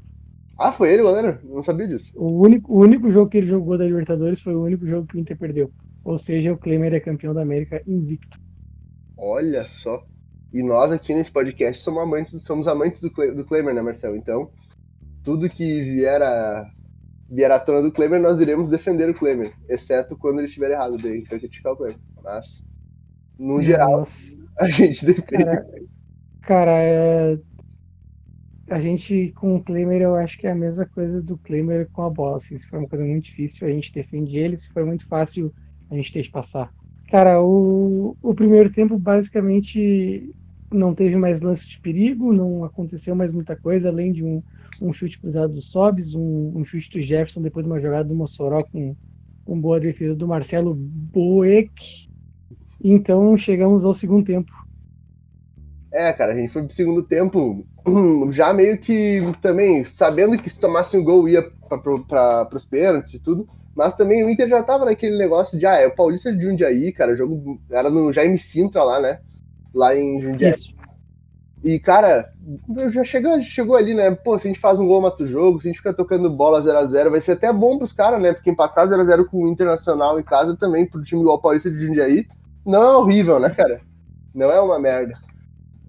Ah, 0.59 0.73
foi 0.73 0.93
ele 0.93 1.03
o 1.03 1.07
goleiro? 1.07 1.39
Não 1.45 1.63
sabia 1.63 1.87
disso. 1.87 2.11
O 2.15 2.43
único, 2.43 2.73
o 2.73 2.79
único 2.79 3.11
jogo 3.11 3.31
que 3.31 3.37
ele 3.39 3.47
jogou 3.47 3.77
da 3.77 3.85
Libertadores 3.85 4.41
foi 4.41 4.55
o 4.55 4.63
único 4.63 4.87
jogo 4.87 5.07
que 5.07 5.17
o 5.17 5.21
Inter 5.21 5.37
perdeu. 5.37 5.71
Ou 6.03 6.17
seja, 6.17 6.53
o 6.53 6.57
Klemer 6.57 6.95
é 6.95 7.01
campeão 7.01 7.35
da 7.35 7.43
América 7.43 7.83
invicto. 7.87 8.41
Olha 9.17 9.67
só. 9.69 10.03
E 10.53 10.63
nós 10.63 10.93
aqui 10.93 11.13
nesse 11.13 11.31
podcast 11.31 11.83
somos 11.83 12.03
amantes, 12.03 12.43
somos 12.43 12.67
amantes 12.67 13.01
do, 13.03 13.11
do 13.11 13.45
Klemer, 13.45 13.75
né, 13.75 13.83
Marcelo? 13.83 14.17
Então, 14.17 14.51
tudo 15.23 15.51
que 15.51 15.83
vier 15.83 16.23
a, 16.23 16.71
vier 17.29 17.51
à 17.51 17.59
tona 17.59 17.83
do 17.83 17.93
Klemer, 17.93 18.21
nós 18.21 18.41
iremos 18.41 18.71
defender 18.71 19.11
o 19.11 19.15
Klemer. 19.15 19.53
Exceto 19.69 20.17
quando 20.17 20.39
ele 20.39 20.47
estiver 20.47 20.71
errado, 20.71 20.97
daí 20.97 21.13
a 21.13 21.17
gente 21.17 21.29
vai 21.29 21.39
criticar 21.39 21.73
o 21.73 21.77
Klemer. 21.77 21.99
Mas, 22.23 22.47
no 23.39 23.61
geral, 23.61 23.99
Nossa. 23.99 24.43
a 24.59 24.69
gente 24.69 25.05
defende. 25.05 25.45
Cara, 25.45 25.67
cara 26.43 26.73
é 26.73 27.39
a 28.68 28.80
gente 28.80 29.32
com 29.37 29.56
o 29.56 29.62
Klemer, 29.62 30.02
eu 30.02 30.16
acho 30.16 30.38
que 30.38 30.46
é 30.46 30.50
a 30.50 30.54
mesma 30.54 30.87
coisa 30.87 31.23
do 31.23 31.37
Klemer 31.38 31.88
com 31.92 32.02
a 32.02 32.11
bola. 32.11 32.38
Assim, 32.38 32.56
se 32.58 32.68
for 32.68 32.78
uma 32.78 32.88
coisa 32.88 33.04
muito 33.04 33.25
difícil, 33.25 33.66
a 33.66 33.70
gente 33.70 33.92
defende 33.92 34.37
ele. 34.37 34.56
Se 34.56 34.70
for 34.70 34.85
muito 34.85 35.06
fácil, 35.06 35.52
a 35.90 35.94
gente 35.94 36.12
que 36.12 36.30
passar. 36.30 36.73
Cara, 37.08 37.40
o, 37.40 38.16
o 38.20 38.35
primeiro 38.35 38.70
tempo 38.70 38.99
basicamente 38.99 40.35
não 40.73 40.94
teve 40.94 41.14
mais 41.16 41.40
lance 41.40 41.68
de 41.68 41.80
perigo, 41.80 42.32
não 42.32 42.64
aconteceu 42.64 43.14
mais 43.14 43.30
muita 43.30 43.54
coisa, 43.54 43.88
além 43.88 44.12
de 44.12 44.25
um, 44.25 44.42
um 44.82 44.92
chute 44.92 45.18
cruzado 45.18 45.52
do 45.52 45.61
Sobs, 45.61 46.14
um, 46.14 46.52
um, 46.56 46.64
chute 46.64 46.90
do 46.90 47.00
Jefferson 47.00 47.40
depois 47.40 47.64
de 47.64 47.70
uma 47.70 47.78
jogada 47.78 48.08
do 48.08 48.14
Mossoró 48.14 48.64
com, 48.64 48.96
com 49.44 49.61
boa 49.61 49.78
defesa 49.78 50.16
do 50.16 50.26
Marcelo 50.26 50.75
Boeck. 50.75 52.08
Então 52.82 53.37
chegamos 53.37 53.85
ao 53.85 53.94
segundo 53.94 54.25
tempo. 54.25 54.65
É, 55.97 56.12
cara, 56.12 56.33
a 56.33 56.37
gente 56.37 56.53
foi 56.53 56.62
pro 56.62 56.76
segundo 56.76 57.03
tempo 57.03 57.67
já 58.31 58.53
meio 58.53 58.76
que 58.76 59.23
também 59.41 59.83
sabendo 59.87 60.37
que 60.37 60.50
se 60.50 60.61
tomasse 60.61 60.95
um 60.95 61.03
gol 61.03 61.26
ia 61.26 61.43
para 61.71 62.55
os 62.55 62.67
pênaltis 62.67 63.15
e 63.15 63.19
tudo, 63.19 63.49
mas 63.75 63.95
também 63.95 64.23
o 64.23 64.29
Inter 64.29 64.47
já 64.47 64.62
tava 64.62 64.85
naquele 64.85 65.17
negócio 65.17 65.59
de, 65.59 65.65
ah, 65.65 65.76
é 65.76 65.87
o 65.87 65.95
Paulista 65.95 66.31
de 66.31 66.45
Jundiaí, 66.45 66.93
cara, 66.93 67.15
o 67.15 67.17
jogo 67.17 67.59
era 67.71 67.88
no 67.88 68.12
Jaime 68.12 68.37
Sintra 68.37 68.85
lá, 68.85 69.00
né? 69.00 69.21
Lá 69.75 69.97
em 69.97 70.21
Jundiaí. 70.21 70.50
Isso. 70.50 70.76
E, 71.65 71.81
cara, 71.81 72.29
já 72.91 73.03
chegou, 73.03 73.41
chegou 73.41 73.75
ali, 73.75 73.95
né? 73.95 74.11
Pô, 74.11 74.38
se 74.38 74.47
a 74.47 74.50
gente 74.50 74.61
faz 74.61 74.79
um 74.79 74.87
gol, 74.87 75.00
mata 75.00 75.25
o 75.25 75.26
jogo, 75.26 75.62
se 75.62 75.69
a 75.69 75.71
gente 75.71 75.79
fica 75.79 75.95
tocando 75.95 76.29
bola 76.29 76.62
0x0, 76.62 77.11
vai 77.11 77.23
ser 77.23 77.33
até 77.33 77.50
bom 77.50 77.79
pros 77.79 77.95
caras, 77.95 78.21
né? 78.21 78.35
Porque 78.35 78.50
empatar 78.50 78.87
0x0 78.87 79.25
com 79.25 79.45
o 79.45 79.49
Internacional 79.49 80.21
em 80.21 80.23
casa 80.23 80.55
também, 80.59 80.87
pro 80.87 81.03
time 81.03 81.23
igual 81.23 81.38
o 81.38 81.41
Paulista 81.41 81.71
de 81.71 81.87
Jundiaí, 81.87 82.26
não 82.67 82.83
é 82.83 82.97
horrível, 82.97 83.41
né, 83.41 83.49
cara? 83.49 83.81
Não 84.35 84.53
é 84.53 84.61
uma 84.61 84.79
merda. 84.79 85.15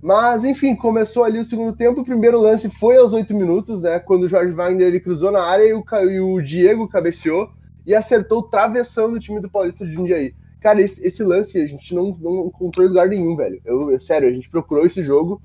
Mas, 0.01 0.44
enfim, 0.44 0.75
começou 0.75 1.24
ali 1.24 1.39
o 1.39 1.46
segundo 1.46 1.75
tempo. 1.75 2.01
O 2.01 2.06
primeiro 2.06 2.39
lance 2.39 2.70
foi 2.80 2.98
aos 2.98 3.13
oito 3.13 3.34
minutos, 3.34 3.82
né? 3.82 4.00
Quando 4.00 4.24
o 4.24 4.30
Jorge 4.30 4.51
Wagner 4.51 4.88
ele 4.88 5.00
cruzou 5.00 5.32
na 5.32 5.44
área 5.44 5.63
e 5.63 5.74
o, 5.74 5.84
e 6.10 6.20
o 6.20 6.42
Diego 6.42 6.88
cabeceou 6.88 7.50
e 7.86 7.96
acertou 7.96 8.39
o 8.39 8.44
travessão 8.44 9.12
do 9.12 9.20
time 9.20 9.39
do 9.39 9.50
Paulista 9.50 9.86
de 9.86 9.94
Jundiaí. 9.94 10.36
Cara, 10.60 10.82
esse, 10.82 11.01
esse, 11.06 11.24
lance 11.24 11.60
a 11.60 11.68
gente 11.68 11.94
não, 11.96 12.16
não 12.20 12.48
encontrou 12.48 12.86
em 12.86 12.89
lugar 12.89 13.08
nenhum, 13.08 13.36
velho. 13.36 13.62
Eu, 13.63 13.92
eu, 13.92 14.00
sério, 14.00 14.27
a 14.27 14.32
gente 14.32 14.50
procurou 14.50 14.86
esse 14.86 15.04
jogo 15.04 15.42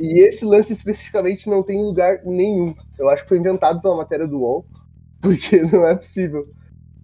e 0.00 0.20
esse 0.20 0.44
lance 0.44 0.72
especificamente 0.72 1.48
não 1.48 1.62
tem 1.62 1.82
lugar 1.82 2.20
nenhum. 2.24 2.74
Eu 2.98 3.08
acho 3.08 3.22
que 3.22 3.28
foi 3.28 3.38
inventado 3.38 3.80
pela 3.80 3.96
matéria 3.96 4.26
do 4.26 4.40
UOL, 4.40 4.66
porque 5.22 5.62
não 5.62 5.86
é 5.86 5.94
possível. 5.94 6.46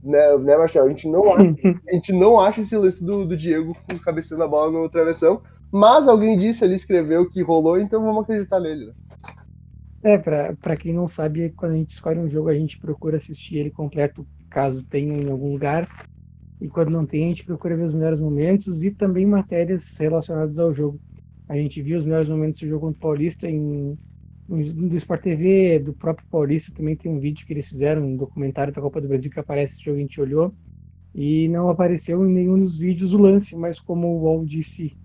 Né, 0.03 0.39
né 0.39 0.57
Marcelo? 0.57 0.87
A 0.87 0.91
gente 0.91 1.09
não 1.09 1.33
acha, 1.33 1.55
a 1.89 1.93
gente 1.93 2.13
não 2.13 2.41
acha 2.41 2.61
esse 2.63 2.77
lance 2.77 3.03
do, 3.05 3.27
do 3.27 3.37
Diego 3.37 3.77
cabeceando 4.03 4.43
a 4.43 4.49
bola 4.49 4.73
no 4.73 4.89
travessão. 4.89 5.43
Mas 5.73 6.09
alguém 6.09 6.37
disse 6.39 6.65
ali, 6.65 6.75
escreveu 6.75 7.29
que 7.31 7.43
rolou, 7.43 7.81
então 7.81 8.03
vamos 8.03 8.25
acreditar 8.25 8.59
nele. 8.59 8.87
Né? 8.87 8.93
É, 10.03 10.19
pra, 10.19 10.57
pra 10.57 10.77
quem 10.77 10.93
não 10.93 11.07
sabe, 11.07 11.51
quando 11.51 11.73
a 11.73 11.77
gente 11.77 11.91
escolhe 11.91 12.19
um 12.19 12.29
jogo, 12.29 12.49
a 12.49 12.55
gente 12.55 12.79
procura 12.79 13.19
assistir 13.19 13.59
ele 13.59 13.71
completo, 13.71 14.27
caso 14.49 14.83
tenha 14.83 15.17
em 15.17 15.31
algum 15.31 15.53
lugar. 15.53 15.89
E 16.61 16.69
quando 16.69 16.91
não 16.91 17.07
tem, 17.07 17.25
a 17.25 17.29
gente 17.29 17.45
procura 17.45 17.77
ver 17.77 17.85
os 17.85 17.95
melhores 17.95 18.21
momentos 18.21 18.83
e 18.83 18.91
também 18.91 19.27
matérias 19.27 19.97
relacionadas 19.99 20.59
ao 20.59 20.75
jogo. 20.75 20.99
A 21.49 21.57
gente 21.57 21.81
viu 21.83 21.99
os 21.99 22.05
melhores 22.05 22.29
momentos 22.29 22.59
do 22.59 22.67
jogo 22.67 22.87
contra 22.87 22.99
o 22.99 23.01
Paulista 23.01 23.49
em, 23.49 23.97
do 24.49 24.97
Sport 24.97 25.23
TV, 25.23 25.79
do 25.79 25.93
próprio 25.93 26.27
Paulista, 26.29 26.75
também 26.75 26.97
tem 26.97 27.11
um 27.11 27.19
vídeo 27.19 27.47
que 27.47 27.53
eles 27.53 27.69
fizeram, 27.69 28.03
um 28.03 28.17
documentário 28.17 28.73
da 28.73 28.81
Copa 28.81 29.01
do 29.01 29.09
Brasil 29.09 29.31
que 29.31 29.39
aparece 29.39 29.75
esse 29.75 29.85
jogo, 29.85 29.99
a 29.99 30.01
gente 30.01 30.21
olhou. 30.21 30.53
E 31.15 31.49
não 31.49 31.69
apareceu 31.69 32.25
em 32.27 32.33
nenhum 32.33 32.59
dos 32.59 32.79
vídeos 32.79 33.13
o 33.13 33.19
lance, 33.19 33.57
mas 33.57 33.81
como 33.81 34.07
o 34.09 34.23
Wall 34.23 34.45
disse 34.45 34.97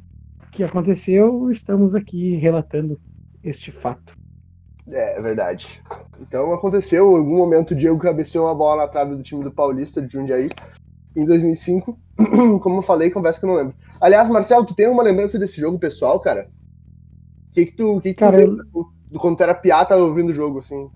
que 0.55 0.63
aconteceu, 0.63 1.51
estamos 1.51 1.93
aqui 1.93 2.37
relatando 2.37 2.97
este 3.43 3.71
fato. 3.71 4.15
É, 4.87 5.17
é 5.17 5.21
verdade. 5.21 5.67
Então 6.21 6.53
aconteceu, 6.53 7.11
em 7.11 7.17
algum 7.17 7.35
momento 7.35 7.71
o 7.71 7.75
Diego 7.75 7.99
cabeceou 7.99 8.45
uma 8.45 8.55
bola 8.55 8.83
na 8.83 8.87
trave 8.87 9.15
do 9.15 9.23
time 9.23 9.43
do 9.43 9.51
Paulista 9.51 10.01
de 10.01 10.13
Jundiaí 10.13 10.49
em 11.13 11.25
2005. 11.25 11.99
Como 12.61 12.77
eu 12.77 12.83
falei, 12.83 13.11
conversa 13.11 13.37
que 13.37 13.45
eu 13.45 13.49
não 13.49 13.57
lembro. 13.57 13.75
Aliás, 13.99 14.29
Marcelo, 14.29 14.65
tu 14.65 14.73
tem 14.73 14.87
uma 14.87 15.03
lembrança 15.03 15.37
desse 15.37 15.59
jogo 15.59 15.77
pessoal, 15.77 16.21
cara? 16.21 16.49
O 17.49 17.53
que, 17.53 17.65
que 17.65 17.75
tu, 17.75 17.99
que 17.99 18.13
que 18.13 18.15
cara, 18.15 18.41
tu 18.41 18.61
eu... 18.73 18.85
do 19.11 19.19
quando 19.19 19.35
tu 19.35 19.43
era 19.43 19.53
piata 19.53 19.97
ouvindo 19.97 20.29
o 20.29 20.33
jogo, 20.33 20.59
assim? 20.59 20.89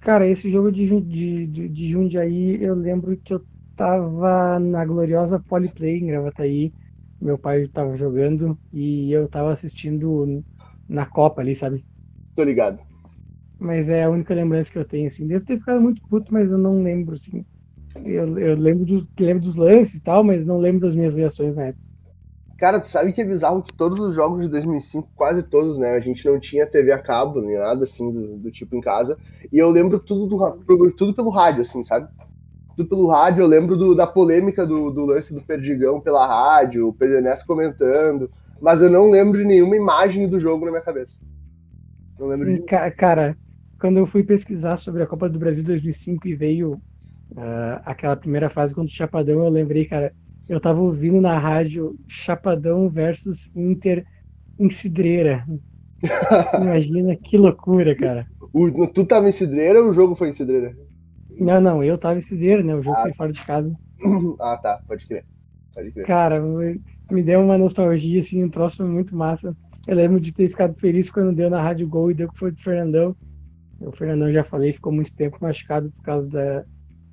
Cara, 0.00 0.26
esse 0.26 0.50
jogo 0.50 0.72
de, 0.72 1.00
de, 1.02 1.46
de, 1.46 1.68
de 1.68 1.88
Jundiaí, 1.88 2.60
eu 2.60 2.74
lembro 2.74 3.16
que 3.16 3.32
eu 3.32 3.42
tava 3.76 4.58
na 4.58 4.84
gloriosa 4.84 5.38
Polyplay 5.38 5.98
em 5.98 6.06
Gravataí 6.06 6.72
meu 7.20 7.38
pai 7.38 7.62
estava 7.62 7.96
jogando 7.96 8.58
e 8.72 9.12
eu 9.12 9.26
estava 9.26 9.52
assistindo 9.52 10.44
na 10.88 11.06
Copa 11.06 11.40
ali, 11.40 11.54
sabe? 11.54 11.84
Tô 12.34 12.42
ligado. 12.42 12.78
Mas 13.58 13.88
é 13.88 14.04
a 14.04 14.10
única 14.10 14.34
lembrança 14.34 14.70
que 14.70 14.78
eu 14.78 14.84
tenho, 14.84 15.06
assim. 15.06 15.26
Devo 15.26 15.44
ter 15.44 15.58
ficado 15.58 15.80
muito 15.80 16.02
puto, 16.08 16.32
mas 16.32 16.50
eu 16.50 16.58
não 16.58 16.82
lembro, 16.82 17.14
assim. 17.14 17.44
Eu, 18.04 18.38
eu 18.38 18.56
lembro, 18.56 18.84
do, 18.84 19.08
lembro 19.18 19.42
dos 19.42 19.56
lances 19.56 19.94
e 19.94 20.02
tal, 20.02 20.22
mas 20.22 20.44
não 20.44 20.58
lembro 20.58 20.82
das 20.82 20.94
minhas 20.94 21.14
reações 21.14 21.56
na 21.56 21.66
época. 21.66 21.86
Cara, 22.58 22.80
tu 22.80 22.88
sabe 22.88 23.12
que 23.12 23.20
é 23.20 23.24
bizarro 23.24 23.62
que 23.62 23.74
todos 23.74 23.98
os 23.98 24.14
jogos 24.14 24.42
de 24.42 24.48
2005, 24.48 25.08
quase 25.14 25.42
todos, 25.42 25.78
né? 25.78 25.90
A 25.90 26.00
gente 26.00 26.24
não 26.24 26.40
tinha 26.40 26.66
TV 26.66 26.90
a 26.90 26.98
cabo, 26.98 27.40
nem 27.40 27.58
nada 27.58 27.84
assim 27.84 28.10
do, 28.10 28.38
do 28.38 28.50
tipo 28.50 28.74
em 28.76 28.80
casa. 28.80 29.18
E 29.52 29.58
eu 29.58 29.70
lembro 29.70 30.00
tudo, 30.00 30.26
do, 30.26 30.92
tudo 30.92 31.14
pelo 31.14 31.30
rádio, 31.30 31.62
assim, 31.62 31.84
sabe? 31.84 32.08
Tudo 32.76 32.88
pelo 32.88 33.06
rádio. 33.08 33.42
Eu 33.42 33.46
lembro 33.46 33.76
do, 33.76 33.94
da 33.94 34.06
polêmica 34.06 34.66
do, 34.66 34.90
do, 34.90 35.06
lance 35.06 35.32
do 35.32 35.40
Perdigão 35.40 36.00
pela 36.00 36.26
rádio, 36.26 36.88
o 36.88 36.92
Pedernés 36.92 37.42
comentando, 37.42 38.30
mas 38.60 38.80
eu 38.80 38.90
não 38.90 39.10
lembro 39.10 39.38
de 39.38 39.44
nenhuma 39.44 39.74
imagem 39.74 40.28
do 40.28 40.38
jogo 40.38 40.66
na 40.66 40.70
minha 40.70 40.82
cabeça. 40.82 41.16
Não 42.18 42.28
lembro 42.28 42.46
Sim, 42.46 42.60
de... 42.60 42.90
Cara, 42.96 43.36
quando 43.80 43.98
eu 43.98 44.06
fui 44.06 44.22
pesquisar 44.22 44.76
sobre 44.76 45.02
a 45.02 45.06
Copa 45.06 45.28
do 45.28 45.38
Brasil 45.38 45.64
2005 45.64 46.28
e 46.28 46.34
veio 46.34 46.74
uh, 47.32 47.80
aquela 47.84 48.16
primeira 48.16 48.50
fase 48.50 48.74
contra 48.74 48.90
o 48.90 48.94
Chapadão, 48.94 49.44
eu 49.44 49.50
lembrei, 49.50 49.86
cara, 49.86 50.12
eu 50.48 50.60
tava 50.60 50.80
ouvindo 50.80 51.20
na 51.20 51.38
rádio 51.38 51.96
Chapadão 52.06 52.88
versus 52.88 53.50
Inter 53.56 54.04
em 54.58 54.70
Cidreira. 54.70 55.44
Imagina 56.60 57.16
que 57.16 57.36
loucura, 57.36 57.94
cara. 57.94 58.26
O, 58.52 58.86
tu 58.86 59.04
tava 59.04 59.28
em 59.28 59.32
Cidreira 59.32 59.82
ou 59.82 59.90
o 59.90 59.92
jogo 59.92 60.14
foi 60.14 60.30
em 60.30 60.34
Cidreira? 60.34 60.74
Não, 61.38 61.60
não, 61.60 61.84
eu 61.84 61.98
tava 61.98 62.18
esse 62.18 62.36
dia, 62.36 62.62
né? 62.62 62.74
O 62.74 62.82
jogo 62.82 62.96
ah. 62.98 63.02
foi 63.02 63.14
fora 63.14 63.32
de 63.32 63.44
casa. 63.44 63.76
Ah, 64.40 64.58
tá, 64.58 64.80
pode 64.86 65.06
crer. 65.06 65.24
Pode 65.74 65.90
crer. 65.90 66.06
Cara, 66.06 66.40
me 67.10 67.22
deu 67.22 67.40
uma 67.40 67.56
nostalgia, 67.56 68.20
assim, 68.20 68.44
um 68.44 68.48
troço 68.48 68.84
muito 68.84 69.16
massa. 69.16 69.56
Eu 69.86 69.96
lembro 69.96 70.20
de 70.20 70.32
ter 70.32 70.48
ficado 70.48 70.74
feliz 70.74 71.08
quando 71.10 71.34
deu 71.34 71.48
na 71.48 71.62
Rádio 71.62 71.88
Gol 71.88 72.10
e 72.10 72.14
deu 72.14 72.28
que 72.28 72.38
foi 72.38 72.50
do 72.50 72.60
Fernandão. 72.60 73.14
O 73.80 73.92
Fernandão 73.92 74.32
já 74.32 74.42
falei, 74.42 74.72
ficou 74.72 74.92
muito 74.92 75.14
tempo 75.14 75.38
machucado 75.40 75.90
por 75.90 76.02
causa 76.02 76.28
da, 76.28 76.64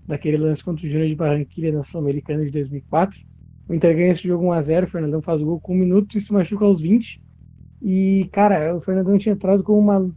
daquele 0.07 0.37
lance 0.37 0.63
contra 0.63 0.85
o 0.85 0.89
Júnior 0.89 1.07
de 1.07 1.15
Barranquilla 1.15 1.71
na 1.71 1.83
Sul-Americana 1.83 2.43
de 2.45 2.51
2004. 2.51 3.19
O 3.67 3.73
Inter 3.73 3.95
ganha 3.95 4.11
esse 4.11 4.27
jogo 4.27 4.45
1x0, 4.45 4.83
o 4.83 4.87
Fernandão 4.87 5.21
faz 5.21 5.41
o 5.41 5.45
gol 5.45 5.59
com 5.59 5.73
um 5.73 5.77
minuto 5.77 6.17
e 6.17 6.21
se 6.21 6.33
machuca 6.33 6.65
aos 6.65 6.81
20. 6.81 7.21
E, 7.81 8.29
cara, 8.31 8.75
o 8.75 8.81
Fernandão 8.81 9.17
tinha 9.17 9.33
entrado 9.33 9.63
com 9.63 9.77
uma 9.77 10.09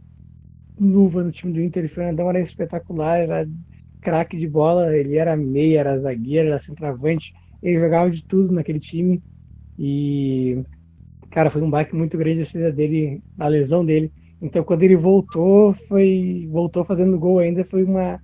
luva 0.79 1.23
no 1.23 1.31
time 1.31 1.53
do 1.53 1.61
Inter. 1.61 1.85
O 1.85 1.89
Fernandão 1.89 2.29
era 2.29 2.39
espetacular, 2.39 3.19
era 3.19 3.47
craque 4.01 4.37
de 4.37 4.47
bola, 4.47 4.95
ele 4.95 5.17
era 5.17 5.35
meia, 5.35 5.79
era 5.79 5.99
zagueiro, 5.99 6.47
era 6.47 6.59
centroavante, 6.59 7.33
ele 7.61 7.79
jogava 7.79 8.09
de 8.09 8.23
tudo 8.23 8.53
naquele 8.53 8.79
time 8.79 9.21
e 9.77 10.63
cara, 11.29 11.49
foi 11.49 11.61
um 11.61 11.69
baque 11.69 11.95
muito 11.95 12.17
grande 12.17 12.41
a 12.41 12.45
saída 12.45 12.71
dele, 12.71 13.21
a 13.37 13.47
lesão 13.47 13.85
dele. 13.85 14.11
Então 14.41 14.63
quando 14.63 14.83
ele 14.83 14.95
voltou, 14.95 15.73
foi 15.73 16.47
voltou 16.51 16.83
fazendo 16.83 17.17
gol 17.19 17.39
ainda, 17.39 17.63
foi 17.63 17.83
uma 17.83 18.19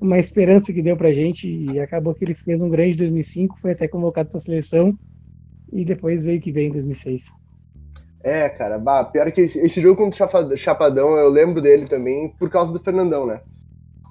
uma 0.00 0.18
esperança 0.18 0.72
que 0.72 0.82
deu 0.82 0.96
pra 0.96 1.12
gente 1.12 1.48
e 1.48 1.80
acabou 1.80 2.14
que 2.14 2.24
ele 2.24 2.34
fez 2.34 2.60
um 2.60 2.68
grande 2.68 2.96
2005, 2.96 3.58
foi 3.60 3.72
até 3.72 3.88
convocado 3.88 4.28
para 4.28 4.38
a 4.38 4.40
seleção 4.40 4.96
e 5.72 5.84
depois 5.84 6.22
veio 6.22 6.40
que 6.40 6.52
veio 6.52 6.68
em 6.68 6.72
2006. 6.72 7.32
É, 8.22 8.48
cara, 8.48 8.78
bah, 8.78 9.04
pior 9.04 9.30
que 9.32 9.42
esse, 9.42 9.58
esse 9.58 9.80
jogo 9.80 9.96
contra 9.96 10.26
o 10.54 10.56
Chapadão, 10.56 11.16
eu 11.16 11.28
lembro 11.28 11.60
dele 11.60 11.86
também 11.86 12.30
por 12.38 12.48
causa 12.48 12.72
do 12.72 12.80
Fernandão, 12.80 13.26
né? 13.26 13.40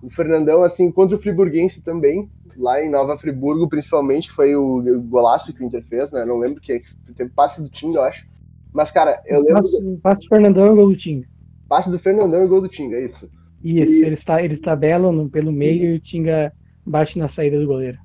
O 0.03 0.09
Fernandão, 0.09 0.63
assim, 0.63 0.91
contra 0.91 1.15
o 1.15 1.19
Friburguense 1.19 1.81
também, 1.81 2.29
lá 2.57 2.83
em 2.83 2.91
Nova 2.91 3.17
Friburgo, 3.17 3.69
principalmente, 3.69 4.29
foi 4.33 4.53
o, 4.53 4.79
o 4.79 5.01
golaço 5.01 5.53
que 5.53 5.63
o 5.63 5.65
Inter 5.65 5.81
fez, 5.87 6.11
né? 6.11 6.25
Não 6.25 6.37
lembro 6.37 6.59
que 6.59 6.81
teve 7.15 7.29
passe 7.29 7.61
do 7.61 7.69
Tinga, 7.69 7.99
eu 7.99 8.03
acho. 8.03 8.25
Mas, 8.73 8.91
cara, 8.91 9.21
eu 9.25 9.39
lembro. 9.39 9.55
Passe, 9.55 9.99
passe 10.03 10.23
do 10.23 10.27
Fernandão 10.27 10.73
e 10.73 10.75
gol 10.75 10.89
do 10.89 10.95
Tinga. 10.97 11.25
Passe 11.69 11.89
do 11.89 11.97
Fernandão 11.97 12.43
e 12.43 12.47
gol 12.47 12.59
do 12.59 12.67
Tinga, 12.67 12.97
é 12.97 13.05
isso. 13.05 13.29
Isso, 13.63 14.03
e... 14.03 14.05
eles, 14.05 14.23
tá, 14.23 14.43
eles 14.43 14.59
tabelam 14.59 15.29
pelo 15.29 15.53
meio 15.53 15.85
e 15.85 15.95
o 15.95 15.99
Tinga 15.99 16.51
bate 16.85 17.17
na 17.17 17.29
saída 17.29 17.57
do 17.57 17.65
goleiro. 17.65 17.97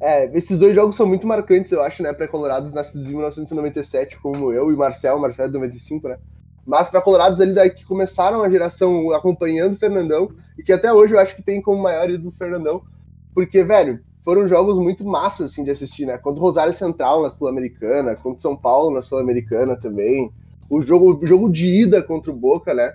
É, 0.00 0.24
esses 0.36 0.56
dois 0.56 0.74
jogos 0.74 0.96
são 0.96 1.06
muito 1.06 1.26
marcantes, 1.26 1.72
eu 1.72 1.82
acho, 1.82 2.02
né, 2.02 2.12
para 2.12 2.28
colorados 2.28 2.72
nascidos 2.72 3.04
em 3.04 3.10
1997, 3.10 4.18
como 4.22 4.52
eu 4.52 4.72
e 4.72 4.76
Marcel, 4.76 5.18
Marcel 5.18 5.44
é 5.46 5.48
de 5.48 5.54
95, 5.54 6.08
né? 6.08 6.16
Mas 6.66 6.88
para 6.88 7.00
colorados 7.00 7.40
ali 7.40 7.54
daí 7.54 7.70
que 7.70 7.84
começaram 7.84 8.42
a 8.42 8.50
geração 8.50 9.10
acompanhando 9.12 9.74
o 9.74 9.78
Fernandão 9.78 10.30
e 10.58 10.62
que 10.62 10.72
até 10.72 10.92
hoje 10.92 11.14
eu 11.14 11.18
acho 11.18 11.34
que 11.34 11.42
tem 11.42 11.60
como 11.60 11.82
maior 11.82 12.08
do 12.18 12.30
Fernandão, 12.32 12.82
porque, 13.34 13.62
velho, 13.64 14.00
foram 14.24 14.46
jogos 14.46 14.76
muito 14.76 15.04
massas 15.04 15.50
assim 15.50 15.64
de 15.64 15.70
assistir, 15.70 16.06
né? 16.06 16.18
Contra 16.18 16.40
o 16.40 16.42
Rosário 16.42 16.74
Central 16.74 17.22
na 17.22 17.30
Sul-Americana, 17.30 18.14
contra 18.14 18.38
o 18.38 18.42
São 18.42 18.56
Paulo 18.56 18.94
na 18.94 19.02
Sul-Americana 19.02 19.76
também. 19.76 20.30
O 20.68 20.82
jogo, 20.82 21.18
o 21.22 21.26
jogo 21.26 21.50
de 21.50 21.66
ida 21.66 22.02
contra 22.02 22.30
o 22.30 22.36
Boca, 22.36 22.72
né, 22.72 22.94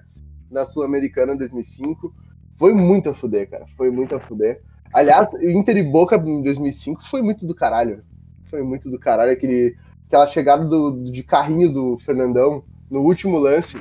na 0.50 0.66
Sul-Americana 0.66 1.36
2005, 1.36 2.14
foi 2.58 2.74
muito 2.74 3.10
a 3.10 3.14
fuder, 3.14 3.50
cara. 3.50 3.66
Foi 3.76 3.90
muito 3.90 4.16
a 4.16 4.20
fuder. 4.20 4.62
Aliás, 4.94 5.28
Inter 5.42 5.78
e 5.78 5.84
Boca 5.84 6.16
em 6.16 6.42
2005 6.42 7.02
foi 7.10 7.22
muito 7.22 7.46
do 7.46 7.54
caralho. 7.54 8.02
Foi 8.50 8.64
muito 8.64 8.90
do 8.90 8.98
caralho 8.98 9.32
aquele, 9.32 9.76
aquela 10.08 10.28
chegada 10.28 10.64
do, 10.64 11.12
de 11.12 11.24
carrinho 11.24 11.74
do 11.74 11.98
Fernandão 12.06 12.64
no 12.90 13.02
último 13.02 13.38
lance. 13.38 13.78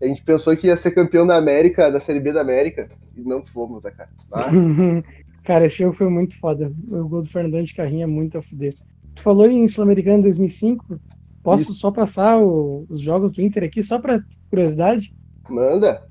A 0.00 0.06
gente 0.06 0.22
pensou 0.22 0.56
que 0.56 0.68
ia 0.68 0.76
ser 0.76 0.92
campeão 0.92 1.26
da 1.26 1.36
América, 1.36 1.90
da 1.90 2.00
Série 2.00 2.20
B 2.20 2.32
da 2.32 2.40
América, 2.40 2.88
e 3.16 3.22
não 3.22 3.44
fomos, 3.44 3.82
né, 3.82 3.90
cara? 3.90 4.10
Ah. 4.32 4.50
cara, 5.42 5.66
esse 5.66 5.78
jogo 5.78 5.94
foi 5.94 6.08
muito 6.08 6.38
foda. 6.38 6.72
O 6.88 7.08
gol 7.08 7.22
do 7.22 7.28
Fernandão 7.28 7.62
de 7.62 7.74
carrinho 7.74 8.04
é 8.04 8.06
muito 8.06 8.38
a 8.38 8.42
fuder. 8.42 8.76
Tu 9.14 9.22
falou 9.22 9.50
em 9.50 9.66
Sul-Americano 9.66 10.22
2005? 10.22 11.00
Posso 11.42 11.64
Isso. 11.64 11.74
só 11.74 11.90
passar 11.90 12.38
o, 12.38 12.86
os 12.88 13.00
jogos 13.00 13.32
do 13.32 13.42
Inter 13.42 13.64
aqui, 13.64 13.82
só 13.82 13.98
para 13.98 14.22
curiosidade? 14.48 15.12
Manda. 15.48 16.06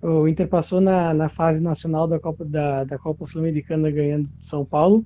O 0.00 0.28
Inter 0.28 0.48
passou 0.48 0.80
na, 0.80 1.12
na 1.12 1.28
fase 1.28 1.62
nacional 1.62 2.06
da 2.06 2.20
Copa, 2.20 2.44
da, 2.44 2.84
da 2.84 2.98
Copa 2.98 3.26
Sul-Americana 3.26 3.90
ganhando 3.90 4.28
de 4.38 4.46
São 4.46 4.64
Paulo. 4.64 5.04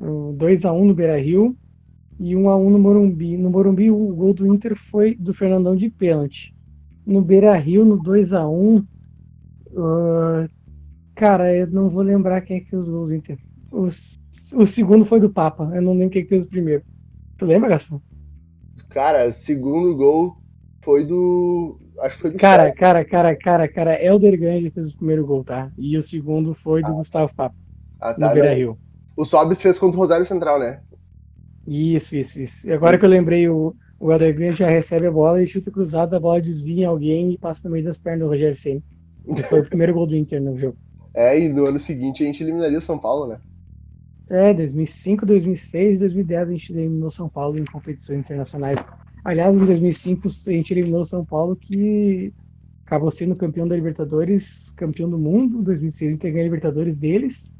2x1 0.00 0.84
no 0.84 0.94
Beira 0.94 1.18
Rio 1.18 1.56
e 2.18 2.34
1x1 2.34 2.68
no 2.70 2.78
Morumbi. 2.78 3.36
No 3.36 3.50
Morumbi, 3.50 3.90
o 3.90 4.14
gol 4.14 4.32
do 4.32 4.46
Inter 4.46 4.76
foi 4.76 5.14
do 5.14 5.34
Fernandão 5.34 5.76
de 5.76 5.90
pênalti. 5.90 6.54
No 7.06 7.22
Beira 7.22 7.54
Rio, 7.54 7.84
no 7.84 8.02
2x1, 8.02 8.84
uh, 9.72 10.50
cara, 11.14 11.54
eu 11.54 11.66
não 11.68 11.88
vou 11.88 12.02
lembrar 12.02 12.40
quem 12.40 12.56
é 12.56 12.60
que 12.60 12.70
fez 12.70 12.82
os 12.82 12.88
gols 12.88 13.08
do 13.08 13.14
Inter. 13.14 13.38
O, 13.70 13.86
o 13.86 14.66
segundo 14.66 15.04
foi 15.04 15.20
do 15.20 15.30
Papa, 15.30 15.70
eu 15.74 15.82
não 15.82 15.92
lembro 15.92 16.10
quem 16.10 16.20
é 16.20 16.24
que 16.24 16.30
fez 16.30 16.44
o 16.44 16.48
primeiro. 16.48 16.82
Tu 17.36 17.44
lembra, 17.44 17.68
Gaspar? 17.68 18.00
Cara, 18.88 19.28
o 19.28 19.32
segundo 19.32 19.94
gol 19.94 20.36
foi 20.82 21.04
do. 21.04 21.78
Acho 22.00 22.16
que 22.16 22.22
foi 22.22 22.30
do 22.30 22.38
Cara, 22.38 22.72
cara, 22.72 23.04
cara, 23.04 23.36
cara, 23.36 23.68
cara, 23.68 24.02
Helder 24.02 24.38
Grande 24.38 24.70
fez 24.70 24.92
o 24.92 24.96
primeiro 24.96 25.26
gol, 25.26 25.44
tá? 25.44 25.70
E 25.76 25.96
o 25.96 26.02
segundo 26.02 26.54
foi 26.54 26.80
do 26.80 26.88
ah. 26.88 26.92
Gustavo 26.92 27.34
Papa. 27.34 27.54
Ah, 28.00 28.14
tá, 28.14 28.28
no 28.28 28.34
Beira 28.34 28.54
Rio. 28.54 28.78
O 29.16 29.24
Sobis 29.24 29.60
fez 29.60 29.78
contra 29.78 29.96
o 29.96 30.00
Rosário 30.00 30.26
Central, 30.26 30.58
né? 30.58 30.80
Isso, 31.66 32.14
isso, 32.14 32.40
isso. 32.40 32.68
E 32.68 32.72
agora 32.72 32.98
que 32.98 33.04
eu 33.04 33.08
lembrei, 33.08 33.48
o, 33.48 33.74
o 33.98 34.06
Grande 34.06 34.52
já 34.52 34.68
recebe 34.68 35.06
a 35.06 35.10
bola 35.10 35.42
e 35.42 35.46
chuta 35.46 35.70
cruzado, 35.70 36.14
a 36.14 36.20
bola 36.20 36.40
desvia 36.40 36.84
em 36.84 36.86
alguém 36.86 37.32
e 37.32 37.38
passa 37.38 37.68
no 37.68 37.72
meio 37.72 37.84
das 37.84 37.98
pernas 37.98 38.20
do 38.20 38.28
Rogério 38.28 38.56
Senna. 38.56 38.82
Foi 39.48 39.60
o 39.60 39.64
primeiro 39.64 39.94
gol 39.94 40.06
do 40.06 40.16
Inter 40.16 40.40
no 40.40 40.56
jogo. 40.56 40.76
É, 41.12 41.38
e 41.38 41.48
no 41.48 41.66
ano 41.66 41.80
seguinte 41.80 42.22
a 42.22 42.26
gente 42.26 42.42
eliminaria 42.42 42.78
o 42.78 42.82
São 42.82 42.98
Paulo, 42.98 43.26
né? 43.26 43.38
É, 44.28 44.52
2005, 44.52 45.24
2006 45.24 45.98
2010 45.98 46.48
a 46.48 46.52
gente 46.52 46.72
eliminou 46.72 47.10
São 47.10 47.28
Paulo 47.28 47.58
em 47.58 47.64
competições 47.64 48.20
internacionais. 48.20 48.78
Aliás, 49.24 49.60
em 49.60 49.64
2005 49.64 50.28
a 50.28 50.50
gente 50.52 50.72
eliminou 50.72 51.04
São 51.04 51.24
Paulo, 51.24 51.56
que 51.56 52.32
acabou 52.84 53.10
sendo 53.10 53.34
campeão 53.34 53.66
da 53.66 53.74
Libertadores, 53.74 54.72
campeão 54.76 55.08
do 55.08 55.18
mundo. 55.18 55.60
Em 55.60 55.62
2006 55.62 56.08
a 56.08 56.12
gente 56.12 56.22
ganhou 56.22 56.40
a 56.40 56.44
Libertadores 56.44 56.98
deles. 56.98 57.52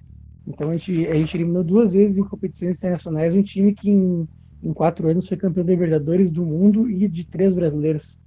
Então 0.46 0.70
a 0.70 0.76
gente, 0.76 1.06
a 1.08 1.14
gente 1.14 1.36
eliminou 1.36 1.64
duas 1.64 1.92
vezes 1.92 2.18
em 2.18 2.24
competições 2.24 2.76
internacionais 2.76 3.34
um 3.34 3.42
time 3.42 3.74
que 3.74 3.90
em, 3.90 4.28
em 4.62 4.72
quatro 4.72 5.08
anos 5.08 5.28
foi 5.28 5.36
campeão 5.36 5.64
da 5.64 5.72
Libertadores 5.72 6.30
do 6.30 6.44
mundo 6.44 6.88
e 6.88 7.08
de 7.08 7.26
três 7.26 7.52
brasileiros. 7.52 8.18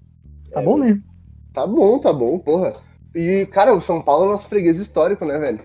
Tá 0.51 0.61
é, 0.61 0.65
bom, 0.65 0.77
né? 0.77 1.01
Tá 1.53 1.65
bom, 1.65 1.99
tá 1.99 2.11
bom, 2.11 2.37
porra. 2.39 2.75
E, 3.15 3.45
cara, 3.47 3.73
o 3.73 3.81
São 3.81 4.01
Paulo 4.01 4.25
é 4.25 4.31
nosso 4.31 4.47
freguês 4.47 4.79
histórico, 4.79 5.25
né, 5.25 5.37
velho? 5.39 5.61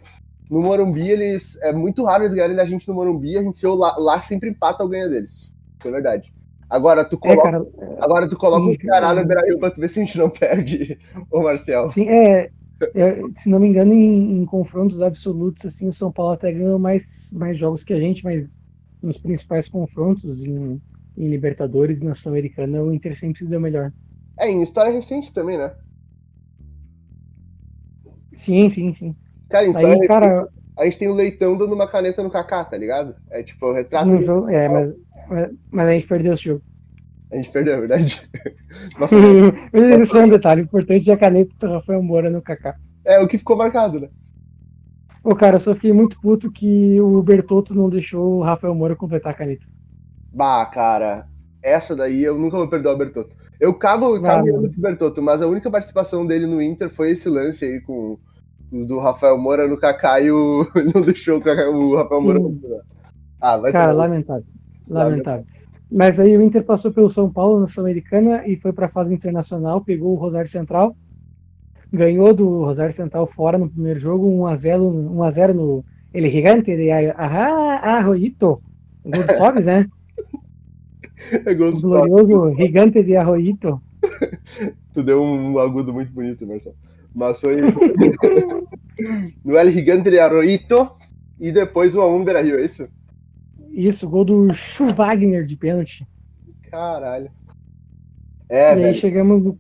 No 0.51 0.63
Morumbi, 0.63 1.09
eles. 1.09 1.59
É 1.63 1.73
muito 1.73 2.05
raro 2.05 2.25
eles 2.25 2.35
ganharem 2.35 2.57
da 2.57 2.67
gente 2.67 2.87
no 2.87 2.95
Morumbi, 2.95 3.37
a 3.37 3.43
gente 3.43 3.67
lá, 3.67 3.97
lá 3.99 4.23
sempre 4.23 4.51
empata 4.51 4.83
ou 4.83 4.89
ganha 4.89 5.09
deles. 5.09 5.33
Isso 5.33 5.89
é 5.89 5.91
verdade. 5.91 6.33
Agora 6.69 7.05
tu 7.05 7.19
coloca, 7.19 7.49
é, 7.49 7.53
cara, 7.53 7.67
agora 8.01 8.29
tu 8.29 8.37
coloca 8.37 8.67
o 8.67 8.75
Ceará 8.75 9.15
no 9.15 9.25
Beira-Rio 9.25 9.59
pra 9.59 9.71
tu 9.71 9.81
ver 9.81 9.89
se 9.91 10.01
a 10.01 10.05
gente 10.05 10.19
não 10.19 10.31
perde, 10.31 10.99
o 11.31 11.43
Marcel. 11.43 11.89
Sim, 11.89 12.09
é, 12.09 12.41
é, 12.41 12.51
se 13.37 13.49
não 13.49 13.59
me 13.59 13.69
engano, 13.69 13.93
em, 13.93 14.41
em, 14.41 14.45
confrontos 14.45 15.01
absolutos, 15.01 15.65
assim, 15.67 15.89
o 15.89 15.93
São 15.93 16.11
Paulo 16.11 16.33
até 16.33 16.53
ganhou 16.53 16.79
mais, 16.79 17.31
mais 17.33 17.59
jogos 17.59 17.83
que 17.83 17.93
a 17.93 18.01
gente, 18.01 18.25
mas 18.25 18.57
nos 19.03 19.19
principais 19.19 19.69
confrontos, 19.69 20.43
em, 20.43 20.81
em 21.17 21.29
Libertadores 21.29 22.03
e 22.03 22.07
na 22.07 22.15
Sul-Americana, 22.15 22.83
o 22.83 22.93
Inter 22.93 23.17
sempre 23.19 23.39
se 23.39 23.47
deu 23.47 23.61
melhor. 23.61 23.93
É, 24.39 24.51
em 24.51 24.63
história 24.63 24.93
recente 24.93 25.33
também, 25.33 25.57
né? 25.57 25.73
Sim, 28.35 28.69
sim, 28.69 28.93
sim. 28.93 29.17
Cara, 29.49 29.67
em 29.67 29.69
história 29.69 29.89
Aí, 29.89 29.95
recente, 29.95 30.09
cara, 30.09 30.49
a 30.77 30.85
gente 30.85 30.99
tem 30.99 31.09
o 31.09 31.15
Leitão 31.15 31.57
dando 31.57 31.75
uma 31.75 31.89
caneta 31.89 32.23
no 32.23 32.31
Kaká, 32.31 32.65
tá 32.65 32.77
ligado? 32.77 33.15
É 33.31 33.43
tipo, 33.43 33.67
o 33.67 33.73
retrato... 33.73 34.09
No 34.09 34.21
jogo, 34.21 34.49
é, 34.49 34.69
mas 34.69 34.95
mas, 35.71 35.89
a 35.89 35.93
gente 35.93 36.07
perdeu 36.07 36.35
esse 36.35 36.45
jogo. 36.45 36.63
A 37.31 37.37
gente 37.37 37.51
perdeu, 37.51 37.75
é 37.75 37.81
verdade. 37.81 38.31
Esse 39.73 40.17
é 40.17 40.25
um 40.25 40.29
detalhe 40.29 40.63
importante 40.63 41.11
a 41.11 41.17
caneta 41.17 41.53
do 41.59 41.73
Rafael 41.73 42.03
Moura 42.03 42.31
no 42.31 42.43
Kaká. 42.43 42.77
É 43.05 43.19
o 43.21 43.29
que 43.29 43.39
ficou 43.39 43.57
marcado, 43.57 44.01
né? 44.01 44.09
Ô, 45.23 45.35
cara, 45.35 45.57
eu 45.57 45.61
só 45.61 45.75
fiquei 45.75 45.93
muito 45.93 46.21
puto 46.21 46.53
que 46.53 47.01
o 47.01 47.23
Bertotto 47.23 47.75
não 47.75 47.89
deixou 47.89 48.37
o 48.37 48.43
Rafael 48.43 48.75
Moura 48.75 48.95
completar 48.95 49.33
a 49.33 49.37
caneta. 49.37 49.65
Bah, 50.33 50.67
cara, 50.67 51.27
essa 51.63 51.97
daí 51.97 52.23
eu 52.23 52.39
nunca 52.39 52.59
vou 52.59 52.69
perdoar 52.69 52.95
o 52.95 52.99
Bertotto. 52.99 53.35
Eu 53.59 53.79
ah, 53.83 53.97
o 53.97 54.81
Bertotto, 54.81 55.23
mas 55.23 55.41
a 55.41 55.47
única 55.47 55.71
participação 55.71 56.27
dele 56.27 56.47
no 56.47 56.61
Inter 56.61 56.91
foi 56.91 57.13
esse 57.13 57.29
lance 57.29 57.65
aí 57.65 57.81
com 57.81 58.19
do 58.71 58.99
Rafael 58.99 59.39
Moura 59.39 59.69
no 59.69 59.79
Kaká 59.79 60.21
e 60.21 60.31
o 60.31 60.67
não 60.93 61.03
deixou 61.03 61.39
o, 61.39 61.97
Rafael 61.97 62.21
Sim. 62.21 62.27
Moura. 62.27 62.85
Ah, 63.41 63.57
vai 63.57 63.73
Cara, 63.73 63.93
ter... 63.93 63.93
lamentável. 63.93 64.45
Lamentável. 64.89 65.47
Mas 65.95 66.19
aí 66.19 66.37
o 66.37 66.43
Inter 66.43 66.65
passou 66.65 66.93
pelo 66.93 67.09
São 67.09 67.31
Paulo 67.31 67.61
na 67.61 67.69
Sul-Americana 67.69 68.45
e 68.49 68.57
foi 68.57 68.73
para 68.73 68.87
a 68.87 68.89
fase 68.89 69.15
internacional, 69.15 69.81
pegou 69.81 70.11
o 70.11 70.17
Rosário 70.17 70.51
Central, 70.51 70.97
ganhou 71.93 72.35
do 72.35 72.65
Rosário 72.65 72.93
Central 72.93 73.29
fora 73.29 73.57
no 73.57 73.71
primeiro 73.71 74.01
jogo, 74.01 74.27
1x0 74.27 74.81
1x0 75.13 75.53
no 75.53 75.85
El 76.13 76.29
Gigante 76.29 76.77
de 76.77 76.91
Arroyito. 76.91 78.61
Gol 79.05 79.23
do 79.23 79.33
Sobis, 79.39 79.67
né? 79.67 79.87
É 81.31 81.55
gol 81.55 81.71
do 81.71 81.79
o 81.79 81.81
glorioso 81.81 82.57
Gigante 82.57 83.01
de 83.05 83.17
Arroyito. 83.17 83.81
Tu 84.93 85.01
deu 85.01 85.23
um 85.23 85.57
agudo 85.61 85.93
muito 85.93 86.13
bonito, 86.13 86.45
Marcelo. 86.45 86.75
Mas 87.15 87.41
foi 87.41 87.61
no 89.45 89.57
El 89.57 89.71
Gigante 89.71 90.11
de 90.11 90.19
Arroyito 90.19 90.91
e 91.39 91.53
depois 91.53 91.95
o 91.95 92.05
1 92.05 92.25
Beira 92.25 92.43
Rio, 92.43 92.59
é 92.59 92.65
isso? 92.65 92.89
Isso, 93.75 94.09
gol 94.09 94.25
do 94.25 94.55
Chu 94.55 94.93
Wagner 94.93 95.45
de 95.45 95.57
pênalti. 95.57 96.07
Caralho. 96.71 97.31
É, 98.49 98.73
e 98.73 98.75
velho. 98.77 98.87
aí 98.87 98.95
chegamos 98.95 99.43
no, 99.43 99.59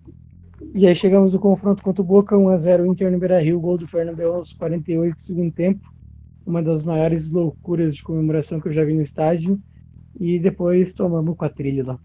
e 0.72 0.86
aí 0.86 0.94
chegamos 0.94 1.32
no 1.32 1.38
confronto 1.38 1.82
contra 1.82 2.00
o 2.00 2.04
Boca, 2.04 2.36
1x0 2.36 2.86
Inter 2.86 3.10
no 3.10 3.18
Beira-Rio, 3.18 3.60
gol 3.60 3.76
do 3.76 3.86
Fernando 3.88 4.20
aos 4.22 4.52
48 4.52 5.16
do 5.16 5.22
segundo 5.22 5.52
tempo. 5.52 5.92
Uma 6.46 6.62
das 6.62 6.84
maiores 6.84 7.32
loucuras 7.32 7.96
de 7.96 8.02
comemoração 8.02 8.60
que 8.60 8.68
eu 8.68 8.72
já 8.72 8.84
vi 8.84 8.94
no 8.94 9.00
estádio. 9.00 9.60
E 10.18 10.38
depois 10.38 10.94
tomamos 10.94 11.36
com 11.36 11.44
a 11.44 11.48
trilha 11.48 11.84
lá. 11.84 11.98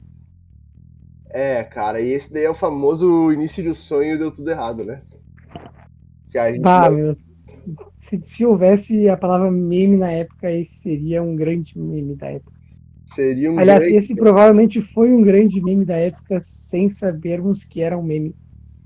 É, 1.29 1.63
cara, 1.63 2.01
e 2.01 2.11
esse 2.11 2.31
daí 2.33 2.45
é 2.45 2.49
o 2.49 2.55
famoso 2.55 3.31
início 3.31 3.63
do 3.63 3.75
sonho 3.75 4.17
deu 4.17 4.31
tudo 4.31 4.49
errado, 4.49 4.83
né? 4.83 5.03
Bah, 6.61 6.89
meu, 6.89 7.13
se, 7.15 8.19
se 8.21 8.45
houvesse 8.45 9.09
a 9.09 9.17
palavra 9.17 9.49
meme 9.49 9.97
na 9.97 10.11
época, 10.11 10.51
esse 10.51 10.75
seria 10.75 11.23
um 11.23 11.35
grande 11.35 11.77
meme 11.77 12.15
da 12.15 12.27
época. 12.27 12.59
Seria 13.15 13.51
um 13.51 13.57
Aliás, 13.57 13.81
grande... 13.81 13.97
esse 13.97 14.15
provavelmente 14.15 14.81
foi 14.81 15.11
um 15.11 15.21
grande 15.21 15.61
meme 15.61 15.83
da 15.83 15.97
época 15.97 16.39
sem 16.39 16.87
sabermos 16.89 17.63
que 17.63 17.81
era 17.81 17.97
um 17.97 18.03
meme. 18.03 18.35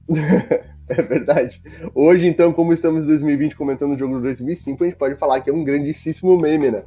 é 0.87 1.01
verdade. 1.01 1.61
Hoje, 1.93 2.27
então, 2.27 2.53
como 2.53 2.73
estamos 2.73 3.03
em 3.03 3.07
2020 3.07 3.55
comentando 3.55 3.93
o 3.93 3.97
jogo 3.97 4.15
de 4.17 4.23
2005, 4.23 4.83
a 4.83 4.87
gente 4.87 4.97
pode 4.97 5.15
falar 5.15 5.41
que 5.41 5.49
é 5.49 5.53
um 5.53 5.63
grandíssimo 5.63 6.39
meme, 6.39 6.71
né? 6.71 6.83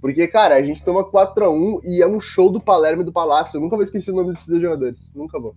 Porque, 0.00 0.26
cara, 0.26 0.56
a 0.56 0.62
gente 0.62 0.84
toma 0.84 1.04
4x1 1.04 1.80
e 1.84 2.02
é 2.02 2.06
um 2.06 2.20
show 2.20 2.50
do 2.50 2.60
Palermo 2.60 3.02
e 3.02 3.04
do 3.04 3.12
Palácio. 3.12 3.56
Eu 3.56 3.60
nunca 3.60 3.76
vou 3.76 3.84
esquecer 3.84 4.10
o 4.10 4.16
nome 4.16 4.32
desses 4.32 4.60
jogadores. 4.60 5.12
Nunca 5.14 5.38
vou. 5.38 5.54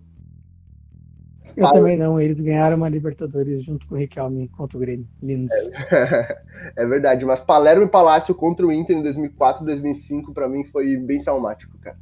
Eu 1.56 1.70
também 1.70 1.96
não, 1.96 2.20
eles 2.20 2.40
ganharam 2.40 2.76
uma 2.76 2.88
Libertadores 2.88 3.62
junto 3.62 3.86
com 3.88 3.94
o 3.94 3.98
Riquelme 3.98 4.48
contra 4.48 4.76
o 4.76 4.80
Grêmio. 4.80 5.06
Lindos. 5.22 5.52
É, 5.90 6.42
é, 6.76 6.86
verdade, 6.86 7.24
mas 7.24 7.40
Palermo 7.40 7.84
e 7.84 7.88
Palácio 7.88 8.34
contra 8.34 8.66
o 8.66 8.72
Inter 8.72 8.96
em 8.96 9.02
2004 9.02 9.62
e 9.62 9.66
2005 9.66 10.34
para 10.34 10.48
mim 10.48 10.64
foi 10.64 10.96
bem 10.98 11.22
traumático, 11.22 11.76
cara. 11.78 11.96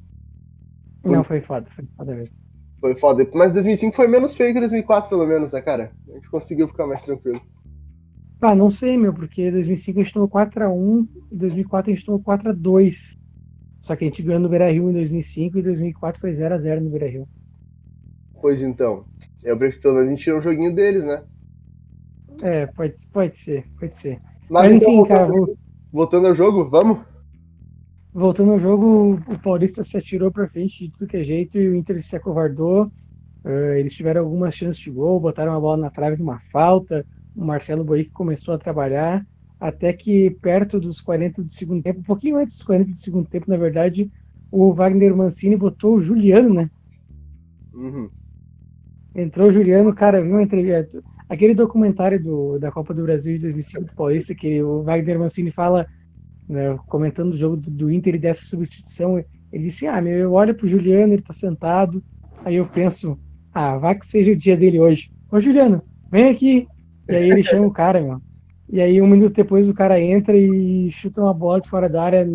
Não, 1.04 1.22
foi 1.22 1.40
foda, 1.40 1.66
foi 1.70 1.84
foda 1.96 2.14
mesmo. 2.14 2.34
Foi 2.80 2.94
foda, 2.96 3.28
mas 3.32 3.52
2005 3.52 3.94
foi 3.94 4.08
menos 4.08 4.34
feio 4.34 4.52
que 4.52 4.58
2004 4.58 5.08
pelo 5.08 5.26
menos, 5.26 5.52
né, 5.52 5.60
cara? 5.60 5.92
A 6.08 6.12
gente 6.12 6.28
conseguiu 6.28 6.66
ficar 6.66 6.86
mais 6.86 7.02
tranquilo. 7.02 7.40
Ah, 8.40 8.54
não 8.54 8.68
sei, 8.68 8.98
meu, 8.98 9.14
porque 9.14 9.50
2005 9.50 10.00
a 10.00 10.02
gente 10.02 10.12
tomou 10.12 10.28
4x1 10.28 11.08
e 11.30 11.36
2004 11.36 11.90
a 11.90 11.94
gente 11.94 12.04
tomou 12.04 12.20
4x2. 12.20 13.16
Só 13.80 13.94
que 13.94 14.04
a 14.04 14.06
gente 14.08 14.22
ganhou 14.22 14.40
no 14.40 14.48
Beira-Rio 14.48 14.90
em 14.90 14.92
2005 14.92 15.58
e 15.58 15.62
2004 15.62 16.20
foi 16.20 16.32
0x0 16.32 16.80
no 16.80 16.90
Beira-Rio. 16.90 17.28
Pois 18.40 18.60
então. 18.60 19.04
Eu 19.44 19.59
prefiro 19.59 19.83
pelo 19.83 19.94
menos 19.94 20.09
a 20.09 20.11
gente 20.12 20.24
tira 20.24 20.38
um 20.38 20.42
joguinho 20.42 20.74
deles, 20.74 21.04
né? 21.04 21.22
É, 22.42 22.66
pode, 22.66 22.94
pode 23.12 23.37
ser, 23.37 23.66
pode 23.78 23.98
ser. 23.98 24.18
Mas, 24.48 24.68
Mas 24.68 24.72
enfim, 24.72 24.92
então, 24.92 25.07
cara. 25.07 25.26
Vou... 25.26 25.57
Voltando 25.92 26.26
ao 26.26 26.35
jogo, 26.35 26.68
vamos? 26.68 26.98
Voltando 28.12 28.52
ao 28.52 28.61
jogo, 28.61 29.20
o 29.28 29.38
Paulista 29.38 29.83
se 29.83 29.96
atirou 29.96 30.30
pra 30.30 30.48
frente 30.48 30.85
de 30.85 30.90
tudo 30.90 31.07
que 31.07 31.16
é 31.16 31.22
jeito 31.22 31.59
e 31.59 31.68
o 31.68 31.74
Inter 31.74 32.02
se 32.02 32.16
acovardou. 32.16 32.90
Uh, 33.44 33.74
eles 33.76 33.94
tiveram 33.94 34.22
algumas 34.22 34.54
chances 34.54 34.80
de 34.80 34.90
gol, 34.90 35.20
botaram 35.20 35.52
a 35.52 35.61
bola 35.61 35.76
na 35.76 35.90
trave 35.90 36.16
de 36.16 36.22
uma 36.22 36.40
falta. 36.40 37.04
O 37.37 37.44
Marcelo 37.44 37.85
Boic 37.85 38.11
começou 38.11 38.54
a 38.54 38.59
trabalhar. 38.59 39.26
Até 39.61 39.92
que 39.92 40.30
perto 40.30 40.80
dos 40.80 41.00
40 41.00 41.42
do 41.42 41.50
segundo 41.50 41.83
tempo, 41.83 42.00
um 42.00 42.04
pouquinho 42.04 42.37
antes 42.37 42.57
dos 42.57 42.64
40 42.64 42.90
do 42.90 42.98
segundo 42.98 43.28
tempo, 43.28 43.50
na 43.50 43.57
verdade, 43.57 44.11
o 44.50 44.72
Wagner 44.72 45.14
Mancini 45.14 45.57
botou 45.57 45.96
o 45.96 46.02
Juliano, 46.02 46.52
né? 46.52 46.70
Uhum. 47.72 48.09
Entrou 49.14 49.48
o 49.48 49.53
Juliano, 49.53 49.94
cara, 49.94 50.20
viu 50.20 50.33
uma 50.33 50.42
entrevista. 50.42 51.03
Aquele 51.29 51.55
documentário 51.55 52.20
do, 52.22 52.59
da 52.59 52.72
Copa 52.72 52.92
do 52.92 53.03
Brasil 53.03 53.35
de 53.35 53.42
2005 53.42 53.85
do 53.85 53.94
Paulista, 53.94 54.35
que 54.35 54.62
o 54.62 54.83
Wagner 54.83 55.18
Mancini 55.18 55.53
fala, 55.53 55.87
né, 56.48 56.77
comentando 56.88 57.33
o 57.33 57.37
jogo 57.37 57.57
do, 57.57 57.70
do, 57.70 57.90
Inter 57.90 58.16
e 58.16 58.18
dessa 58.18 58.44
substituição, 58.44 59.18
ele 59.53 59.62
disse: 59.64 59.87
Ah, 59.87 60.00
meu, 60.03 60.16
eu 60.16 60.33
olho 60.33 60.55
pro 60.55 60.66
Juliano, 60.66 61.12
ele 61.12 61.22
tá 61.22 61.33
sentado, 61.33 62.03
aí 62.44 62.57
eu 62.57 62.66
penso, 62.66 63.18
ah, 63.53 63.79
vai 63.79 63.94
que 63.94 64.07
seja 64.07 64.33
o 64.33 64.37
dia 64.37 64.57
dele 64.57 64.81
hoje. 64.81 65.11
Ô 65.31 65.38
Juliano, 65.38 65.81
vem 66.11 66.29
aqui. 66.29 66.66
E 67.09 67.14
aí 67.14 67.31
ele 67.31 67.42
chama 67.44 67.66
o 67.66 67.72
cara, 67.72 68.00
meu. 68.00 68.20
E 68.68 68.81
aí 68.81 69.00
um 69.00 69.07
minuto 69.07 69.35
depois 69.35 69.68
o 69.68 69.74
cara 69.74 70.00
entra 70.00 70.37
e 70.37 70.90
chuta 70.90 71.20
uma 71.20 71.33
bola 71.33 71.61
de 71.61 71.68
fora 71.68 71.88
da 71.88 72.03
área, 72.03 72.29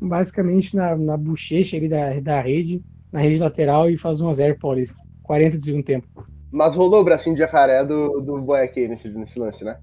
basicamente 0.00 0.74
na, 0.74 0.96
na 0.96 1.16
bochecha 1.16 1.76
ali 1.76 1.88
da, 1.88 2.18
da 2.20 2.40
rede, 2.40 2.82
na 3.12 3.20
rede 3.20 3.38
lateral, 3.38 3.90
e 3.90 3.98
faz 3.98 4.22
1x0 4.22 4.58
Paulista. 4.58 5.11
40 5.32 5.56
de 5.56 5.64
segundo 5.64 5.82
tempo. 5.82 6.06
Mas 6.50 6.76
rolou 6.76 7.00
o 7.00 7.04
bracinho 7.04 7.34
de 7.34 7.40
jacaré 7.40 7.82
do, 7.82 8.20
do 8.20 8.38
Boiaquei 8.38 8.86
nesse, 8.86 9.08
nesse 9.08 9.38
lance, 9.38 9.64
né? 9.64 9.78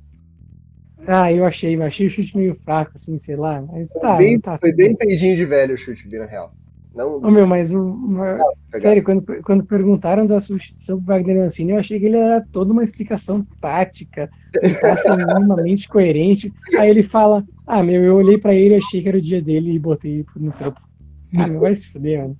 Ah, 1.07 1.33
eu 1.33 1.43
achei, 1.43 1.75
eu 1.75 1.81
achei 1.81 2.05
o 2.05 2.09
chute 2.09 2.37
meio 2.37 2.53
fraco, 2.63 2.91
assim, 2.93 3.17
sei 3.17 3.35
lá. 3.35 3.59
Mas 3.59 3.89
tá. 3.93 4.15
Bem, 4.15 4.39
tá 4.39 4.59
foi 4.59 4.71
bem 4.71 4.95
peidinho 4.95 5.35
de 5.35 5.45
velho 5.45 5.73
o 5.73 5.77
chute, 5.79 6.07
bem 6.07 6.19
na 6.19 6.27
real. 6.27 6.53
Não... 6.93 7.15
Ô, 7.15 7.31
meu, 7.31 7.47
mas 7.47 7.73
o. 7.73 7.81
Uma... 7.83 8.37
Sério, 8.75 9.03
quando, 9.03 9.23
quando 9.41 9.63
perguntaram 9.63 10.27
da 10.27 10.39
substituição 10.39 10.99
do 10.99 11.05
Wagner 11.05 11.37
Mancini, 11.37 11.71
eu 11.71 11.79
achei 11.79 11.99
que 11.99 12.05
ele 12.05 12.17
era 12.17 12.45
toda 12.51 12.71
uma 12.71 12.83
explicação 12.83 13.43
tática, 13.59 14.29
tentar 14.51 14.97
ser 14.97 15.17
minimamente 15.17 15.89
coerente. 15.89 16.53
Aí 16.77 16.91
ele 16.91 17.01
fala: 17.01 17.43
Ah, 17.65 17.81
meu, 17.81 18.03
eu 18.03 18.15
olhei 18.15 18.37
pra 18.37 18.53
ele, 18.53 18.75
achei 18.75 19.01
que 19.01 19.09
era 19.09 19.17
o 19.17 19.21
dia 19.21 19.41
dele 19.41 19.71
e 19.71 19.79
botei 19.79 20.23
no 20.35 20.51
trampo. 20.51 20.88
Não 21.31 21.59
vai 21.59 21.75
se 21.75 21.87
fuder, 21.87 22.19
mano. 22.19 22.37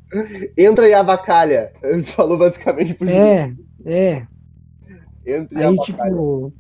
Entra 0.58 0.88
e 0.88 0.94
avacalha. 0.94 1.72
Ele 1.84 2.04
falou 2.04 2.38
basicamente 2.38 2.94
por 2.94 3.08
É, 3.08 3.54
é. 3.86 4.28
Entra 5.26 5.62
e 5.62 5.64
aí, 5.64 5.76
tipo. 5.78 6.54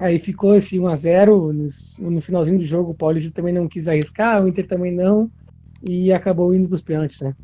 Aí 0.00 0.18
ficou 0.18 0.54
esse 0.54 0.78
1x0 0.78 1.52
no, 1.98 2.10
no 2.10 2.20
finalzinho 2.20 2.58
do 2.58 2.64
jogo. 2.64 2.92
O 2.92 2.94
Paulista 2.94 3.32
também 3.34 3.52
não 3.52 3.68
quis 3.68 3.88
arriscar, 3.88 4.42
o 4.42 4.48
Inter 4.48 4.66
também 4.66 4.92
não. 4.92 5.30
E 5.82 6.12
acabou 6.12 6.54
indo 6.54 6.68
pros 6.68 6.82
pênaltis, 6.82 7.20
né? 7.20 7.34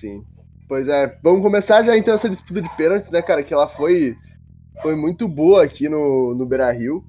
Sim. 0.00 0.24
Pois 0.68 0.88
é, 0.88 1.18
vamos 1.22 1.42
começar 1.42 1.84
já 1.84 1.96
então 1.96 2.14
essa 2.14 2.28
disputa 2.28 2.62
de 2.62 2.76
pênaltis, 2.76 3.10
né, 3.10 3.22
cara? 3.22 3.42
Que 3.42 3.54
ela 3.54 3.68
foi, 3.68 4.16
foi 4.82 4.96
muito 4.96 5.28
boa 5.28 5.62
aqui 5.62 5.88
no, 5.88 6.34
no 6.34 6.46
Beira 6.46 6.70
Rio 6.72 7.04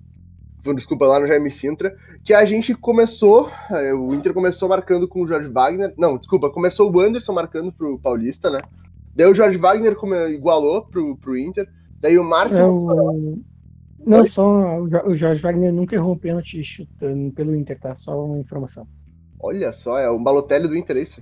desculpa, 0.71 1.07
lá 1.07 1.19
no 1.19 1.27
Jaime 1.27 1.51
Sintra, 1.51 1.93
que 2.23 2.33
a 2.33 2.45
gente 2.45 2.73
começou, 2.73 3.49
é, 3.69 3.93
o 3.93 4.13
Inter 4.13 4.33
começou 4.33 4.69
marcando 4.69 5.07
com 5.07 5.21
o 5.23 5.27
Jorge 5.27 5.49
Wagner, 5.49 5.93
não, 5.97 6.17
desculpa, 6.17 6.49
começou 6.49 6.89
o 6.89 6.99
Anderson 6.99 7.33
marcando 7.33 7.73
pro 7.73 7.99
Paulista, 7.99 8.49
né? 8.49 8.59
Daí 9.15 9.27
o 9.27 9.35
Jorge 9.35 9.57
Wagner 9.57 9.97
igualou 10.29 10.85
pro, 10.85 11.17
pro 11.17 11.37
Inter, 11.37 11.67
daí 11.99 12.17
o 12.17 12.23
Márcio... 12.23 12.57
É. 12.57 13.53
Não, 14.05 14.23
só 14.25 14.79
o 14.79 15.15
Jorge 15.15 15.41
Wagner 15.41 15.73
nunca 15.73 15.95
errou 15.95 16.13
um 16.13 16.17
pênalti 16.17 16.61
chutando 16.63 17.31
pelo 17.31 17.55
Inter, 17.55 17.79
tá? 17.79 17.95
Só 17.95 18.25
uma 18.25 18.37
informação. 18.37 18.85
Olha 19.39 19.71
só, 19.73 19.97
é 19.97 20.09
o 20.09 20.19
Balotelli 20.19 20.67
do 20.67 20.77
Inter, 20.77 20.97
é 20.97 21.01
isso? 21.01 21.21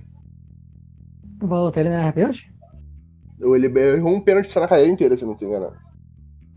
O 1.40 1.46
Balotelli 1.46 1.88
não 1.88 1.96
erra 1.96 2.12
pênalti? 2.12 2.52
Ele 3.40 3.66
errou 3.78 4.14
um 4.14 4.20
pênalti 4.20 4.50
só 4.50 4.60
na 4.60 4.68
carreira 4.68 4.90
inteira, 4.90 5.16
se 5.16 5.24
não 5.24 5.36
te 5.36 5.44
engano. 5.44 5.72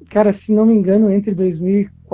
Cara, 0.09 0.31
se 0.31 0.53
não 0.53 0.65
me 0.65 0.73
engano, 0.73 1.11
entre 1.11 1.33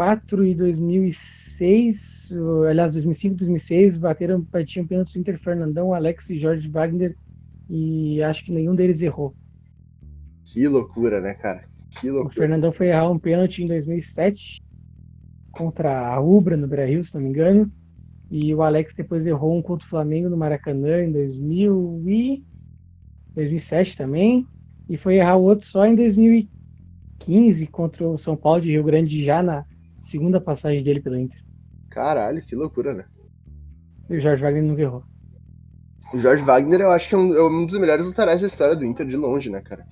2004 0.01 0.45
e 0.45 0.55
2006, 0.55 2.35
aliás, 2.67 2.93
2005 2.93 3.33
e 3.33 3.37
2006, 3.37 3.97
bateram, 3.97 4.41
batiam 4.41 4.85
pênaltis 4.85 5.15
Inter 5.15 5.39
Fernandão, 5.39 5.93
Alex 5.93 6.31
e 6.31 6.39
Jorge 6.39 6.67
Wagner, 6.69 7.15
e 7.69 8.21
acho 8.23 8.43
que 8.43 8.51
nenhum 8.51 8.73
deles 8.73 9.01
errou. 9.01 9.35
Que 10.45 10.67
loucura, 10.67 11.21
né, 11.21 11.35
cara? 11.35 11.63
Que 11.99 12.09
loucura. 12.09 12.33
O 12.33 12.35
Fernandão 12.35 12.71
foi 12.71 12.87
errar 12.87 13.09
um 13.09 13.19
pênalti 13.19 13.63
em 13.63 13.67
2007 13.67 14.61
contra 15.51 16.07
a 16.07 16.19
Ubra 16.19 16.57
no 16.57 16.67
Brasil, 16.67 17.03
se 17.03 17.13
não 17.13 17.21
me 17.21 17.29
engano. 17.29 17.71
E 18.29 18.53
o 18.55 18.61
Alex 18.63 18.93
depois 18.93 19.27
errou 19.27 19.57
um 19.57 19.61
contra 19.61 19.85
o 19.85 19.89
Flamengo 19.89 20.29
no 20.29 20.37
Maracanã 20.37 21.03
em 21.03 21.11
2000 21.11 22.03
e 22.07 22.43
2007 23.35 23.97
também. 23.97 24.47
E 24.89 24.97
foi 24.97 25.15
errar 25.15 25.35
o 25.35 25.43
outro 25.43 25.65
só 25.65 25.85
em 25.85 25.95
2015 25.95 26.61
15 27.21 27.67
contra 27.67 28.07
o 28.07 28.17
São 28.17 28.35
Paulo 28.35 28.61
de 28.61 28.71
Rio 28.71 28.83
Grande 28.83 29.23
já 29.23 29.41
na 29.43 29.65
segunda 30.01 30.41
passagem 30.41 30.83
dele 30.83 30.99
pelo 30.99 31.17
Inter. 31.17 31.41
Caralho, 31.89 32.41
que 32.41 32.55
loucura, 32.55 32.93
né? 32.93 33.05
E 34.09 34.17
o 34.17 34.19
Jorge 34.19 34.43
Wagner 34.43 34.63
nunca 34.63 34.81
errou. 34.81 35.03
O 36.13 36.19
Jorge 36.19 36.43
Wagner 36.43 36.81
eu 36.81 36.91
acho 36.91 37.07
que 37.07 37.15
é 37.15 37.17
um, 37.17 37.33
é 37.33 37.43
um 37.43 37.65
dos 37.65 37.79
melhores 37.79 38.05
laterais 38.05 38.41
da 38.41 38.47
história 38.47 38.75
do 38.75 38.85
Inter 38.85 39.05
de 39.05 39.15
longe, 39.15 39.49
né, 39.49 39.61
cara? 39.61 39.85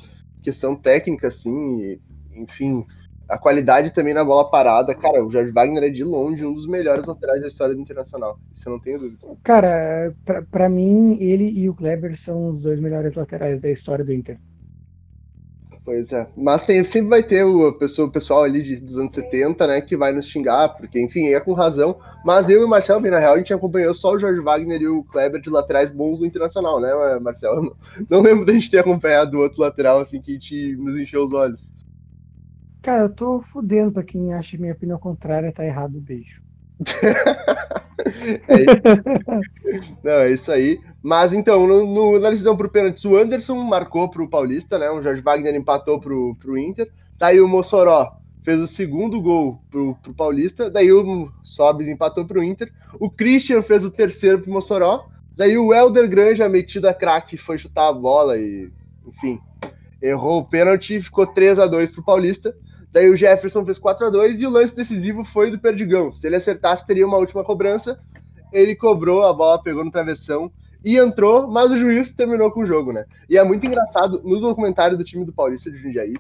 Questão 0.43 0.76
técnica, 0.76 1.28
assim, 1.28 1.82
e, 1.82 2.02
enfim, 2.34 2.86
a 3.30 3.38
qualidade 3.38 3.93
também 3.93 4.13
na 4.13 4.24
bola 4.24 4.50
parada. 4.50 4.95
Cara, 4.95 5.24
o 5.24 5.32
Jorge 5.32 5.52
Wagner 5.52 5.84
é 5.84 5.89
de 5.89 6.04
longe 6.04 6.43
um 6.45 6.54
dos 6.54 6.67
melhores 6.67 7.06
laterais 7.06 7.41
da 7.41 7.48
história 7.48 7.76
do 7.76 7.82
Internacional. 7.82 8.39
Isso 8.54 8.67
eu 8.67 8.74
não 8.74 8.80
tenho 8.80 9.00
dúvida. 9.00 9.28
Cara, 9.43 10.13
pra, 10.26 10.41
pra 10.41 10.67
mim, 10.67 11.17
ele 11.22 11.50
e 11.50 11.69
o 11.69 11.76
Kleber 11.76 12.17
são 12.17 12.50
os 12.50 12.60
dois 12.60 12.80
melhores 12.80 13.15
laterais 13.15 13.62
da 13.62 13.69
história 13.69 14.04
do 14.04 14.12
Inter. 14.12 14.39
Pois 15.89 16.12
é. 16.12 16.28
Mas 16.38 16.62
tem, 16.62 16.86
sempre 16.86 17.10
vai 17.10 17.23
ter 17.23 17.43
o, 17.43 17.73
pessoa, 17.73 18.08
o 18.08 18.12
pessoal 18.12 18.43
ali 18.43 18.62
de, 18.62 18.75
dos 18.75 18.95
anos 18.95 19.12
70, 19.12 19.65
né, 19.65 19.82
que 19.82 19.97
vai 19.97 20.12
nos 20.12 20.28
xingar, 20.28 20.69
porque, 20.78 21.02
enfim, 21.02 21.30
é 21.30 21.39
com 21.39 21.54
razão. 21.54 21.97
Mas 22.23 22.47
eu 22.47 22.62
e 22.62 22.63
o 22.63 22.67
Marcelo, 22.67 23.02
bem 23.02 23.10
na 23.10 23.17
real, 23.17 23.34
a 23.34 23.38
gente 23.39 23.52
acompanhou 23.52 23.95
só 23.95 24.12
o 24.13 24.19
Jorge 24.19 24.39
Wagner 24.39 24.80
e 24.84 24.88
o 24.88 25.04
Kleber 25.06 25.41
de 25.41 25.49
laterais 25.49 25.89
bons 25.89 26.19
do 26.19 26.28
Internacional, 26.28 26.80
né, 26.80 26.91
Marcelo? 27.19 27.63
Não, 27.63 27.73
não 28.08 28.21
lembro 28.21 28.45
da 28.45 28.54
gente 28.54 28.69
ter 28.69 28.78
acompanhado 28.78 29.36
o 29.36 29.41
outro 29.41 29.62
lateral, 29.62 29.99
assim, 29.99 30.21
que 30.21 30.30
a 30.30 30.34
gente 30.36 30.75
nos 30.75 30.95
encheu 30.95 31.23
os 31.23 31.34
olhos. 31.34 31.71
Cara, 32.84 33.06
eu 33.06 33.10
tô 33.10 33.41
fudendo 33.41 33.91
pra 33.91 34.04
quem 34.04 34.32
acha 34.32 34.60
minha 34.60 34.73
opinião 34.73 34.99
contrária 34.99 35.52
tá 35.52 35.65
errado. 35.65 35.99
Beijo. 35.99 36.43
é 38.47 38.62
isso. 38.62 39.93
Não, 40.03 40.12
é 40.12 40.31
isso 40.31 40.51
aí. 40.51 40.79
Mas 41.01 41.33
então, 41.33 41.65
no, 41.65 41.85
no, 41.85 42.19
na 42.19 42.29
decisão 42.29 42.55
pro 42.55 42.69
pênalti, 42.69 43.07
o 43.07 43.15
Anderson 43.15 43.55
marcou 43.55 44.09
pro 44.09 44.29
Paulista, 44.29 44.77
né? 44.77 44.89
O 44.89 45.01
Jorge 45.01 45.21
Wagner 45.21 45.55
empatou 45.55 45.99
pro, 45.99 46.35
pro 46.39 46.57
Inter. 46.57 46.89
Daí 47.17 47.39
o 47.39 47.47
Mossoró 47.47 48.19
fez 48.43 48.59
o 48.59 48.67
segundo 48.67 49.21
gol 49.21 49.62
pro, 49.69 49.95
pro 50.01 50.13
Paulista. 50.13 50.69
Daí 50.69 50.91
o 50.91 51.31
Sobis 51.43 51.88
empatou 51.88 52.25
pro 52.25 52.43
Inter. 52.43 52.71
O 52.99 53.09
Christian 53.09 53.62
fez 53.62 53.83
o 53.83 53.91
terceiro 53.91 54.39
pro 54.39 54.51
Mossoró. 54.51 55.05
Daí 55.35 55.57
o 55.57 55.73
Helder 55.73 56.09
Granja, 56.09 56.49
metido 56.49 56.88
a 56.88 56.93
craque, 56.93 57.38
foi 57.38 57.57
chutar 57.57 57.88
a 57.88 57.93
bola 57.93 58.38
e, 58.38 58.69
enfim, 59.07 59.39
errou 60.01 60.39
o 60.39 60.45
pênalti 60.45 60.97
e 60.97 61.01
ficou 61.01 61.25
3 61.25 61.59
a 61.59 61.65
2 61.65 61.91
pro 61.91 62.03
Paulista. 62.03 62.53
Daí 62.91 63.10
o 63.10 63.15
Jefferson 63.15 63.63
fez 63.63 63.78
4 63.78 64.08
a 64.08 64.10
2 64.10 64.41
e 64.41 64.47
o 64.47 64.49
lance 64.49 64.75
decisivo 64.75 65.23
foi 65.23 65.52
do 65.52 65.60
Perdigão. 65.60 66.12
Se 66.12 66.25
ele 66.25 66.36
acertasse, 66.36 66.86
teria 66.86 67.06
uma 67.06 67.17
última 67.17 67.43
cobrança. 67.43 67.99
Ele 68.52 68.75
cobrou, 68.75 69.23
a 69.25 69.34
bola 69.34 69.62
pegou 69.62 69.86
no 69.86 69.91
travessão 69.91 70.52
e 70.84 70.97
entrou, 70.97 71.47
mas 71.47 71.69
o 71.71 71.78
juiz 71.78 72.13
terminou 72.13 72.52
com 72.52 72.62
o 72.62 72.65
jogo, 72.65 72.91
né? 72.91 73.06
E 73.30 73.38
é 73.38 73.43
muito 73.43 73.65
engraçado 73.65 74.21
no 74.23 74.39
documentário 74.39 74.97
do 74.97 75.04
time 75.04 75.23
do 75.23 75.34
Paulista 75.34 75.69
de 75.69 75.78
Jundiaí, 75.78 76.13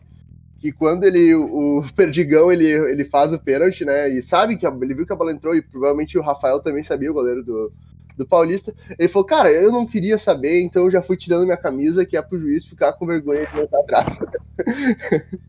que 0.59 0.71
quando 0.71 1.05
ele, 1.05 1.33
o 1.33 1.83
Perdigão, 1.95 2.51
ele, 2.51 2.67
ele 2.67 3.05
faz 3.05 3.33
o 3.33 3.39
pênalti, 3.39 3.83
né? 3.83 4.09
E 4.09 4.21
sabe 4.21 4.57
que 4.57 4.67
ele 4.67 4.93
viu 4.93 5.07
que 5.07 5.13
a 5.13 5.15
bola 5.15 5.31
entrou 5.31 5.55
e 5.55 5.61
provavelmente 5.61 6.17
o 6.17 6.21
Rafael 6.21 6.59
também 6.59 6.83
sabia, 6.83 7.09
o 7.09 7.13
goleiro 7.13 7.43
do, 7.43 7.71
do 8.15 8.27
Paulista. 8.27 8.75
Ele 8.99 9.07
falou, 9.07 9.25
cara, 9.25 9.51
eu 9.51 9.71
não 9.71 9.87
queria 9.87 10.19
saber, 10.19 10.61
então 10.61 10.83
eu 10.83 10.91
já 10.91 11.01
fui 11.01 11.17
tirando 11.17 11.45
minha 11.45 11.57
camisa, 11.57 12.05
que 12.05 12.17
é 12.17 12.21
pro 12.21 12.39
juiz 12.39 12.65
ficar 12.65 12.93
com 12.93 13.07
vergonha 13.07 13.45
de 13.45 13.55
voltar 13.55 13.79
atrás. 13.79 14.19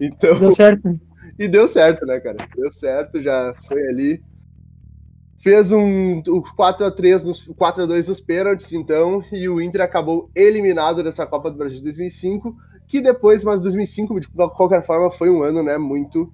então. 0.00 0.38
Deu 0.40 0.52
certo. 0.52 1.00
E 1.38 1.48
deu 1.48 1.68
certo, 1.68 2.04
né, 2.06 2.20
cara? 2.20 2.36
Deu 2.54 2.72
certo, 2.72 3.22
já 3.22 3.54
foi 3.68 3.86
ali. 3.86 4.22
Fez 5.42 5.72
um 5.72 6.22
4x3 6.22 7.22
nos 7.22 7.46
4x2 7.48 8.08
nos 8.08 8.20
pênaltis, 8.20 8.72
então, 8.72 9.24
e 9.32 9.48
o 9.48 9.60
Inter 9.60 9.80
acabou 9.80 10.30
eliminado 10.34 11.02
dessa 11.02 11.26
Copa 11.26 11.50
do 11.50 11.56
Brasil 11.56 11.78
de 11.78 11.84
2005, 11.84 12.54
que 12.86 13.00
depois, 13.00 13.42
mas 13.42 13.62
2005, 13.62 14.20
de 14.20 14.28
qualquer 14.28 14.84
forma, 14.84 15.10
foi 15.12 15.30
um 15.30 15.42
ano, 15.42 15.62
né, 15.62 15.78
muito 15.78 16.30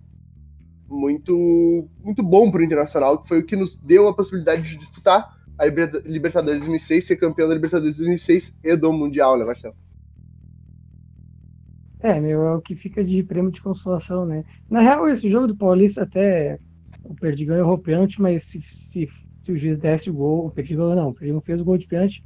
muito 0.89 1.89
muito 2.03 2.23
bom 2.23 2.51
para 2.51 2.61
o 2.61 2.65
Internacional, 2.65 3.19
que 3.19 3.29
foi 3.29 3.41
o 3.41 3.45
que 3.45 3.57
nos 3.57 3.77
deu 3.79 4.09
a 4.09 4.15
possibilidade 4.15 4.63
de 4.63 4.77
disputar 4.77 5.37
a 5.59 5.67
Libertadores 5.67 6.61
2006, 6.61 7.07
ser 7.07 7.17
campeão 7.17 7.49
da 7.49 7.55
Libertadores 7.55 7.97
2006 7.97 8.53
e 8.63 8.77
do 8.77 8.93
Mundial, 8.93 9.39
né, 9.39 9.45
Marcelo? 9.45 9.75
É, 12.07 12.21
meu, 12.21 12.41
é 12.47 12.55
o 12.55 12.61
que 12.61 12.77
fica 12.77 13.03
de 13.03 13.21
prêmio 13.25 13.51
de 13.51 13.61
consolação, 13.61 14.25
né? 14.25 14.45
Na 14.71 14.81
real, 14.81 15.09
esse 15.09 15.29
jogo 15.29 15.49
do 15.49 15.57
Paulista 15.57 16.05
até 16.05 16.57
o 17.03 17.13
Perdigão 17.17 17.57
errou 17.57 17.77
pênalti, 17.77 18.23
mas 18.23 18.45
se, 18.45 18.61
se, 18.61 19.09
se 19.43 19.51
o 19.51 19.59
juiz 19.59 19.77
desse 19.77 20.09
o 20.09 20.15
gol, 20.15 20.47
o 20.47 20.51
Perdigão 20.53 20.95
não, 20.95 21.09
o 21.09 21.13
Perdigão 21.13 21.41
fez 21.41 21.61
o 21.61 21.65
gol 21.65 21.77
de 21.77 21.89
pênalti, 21.89 22.25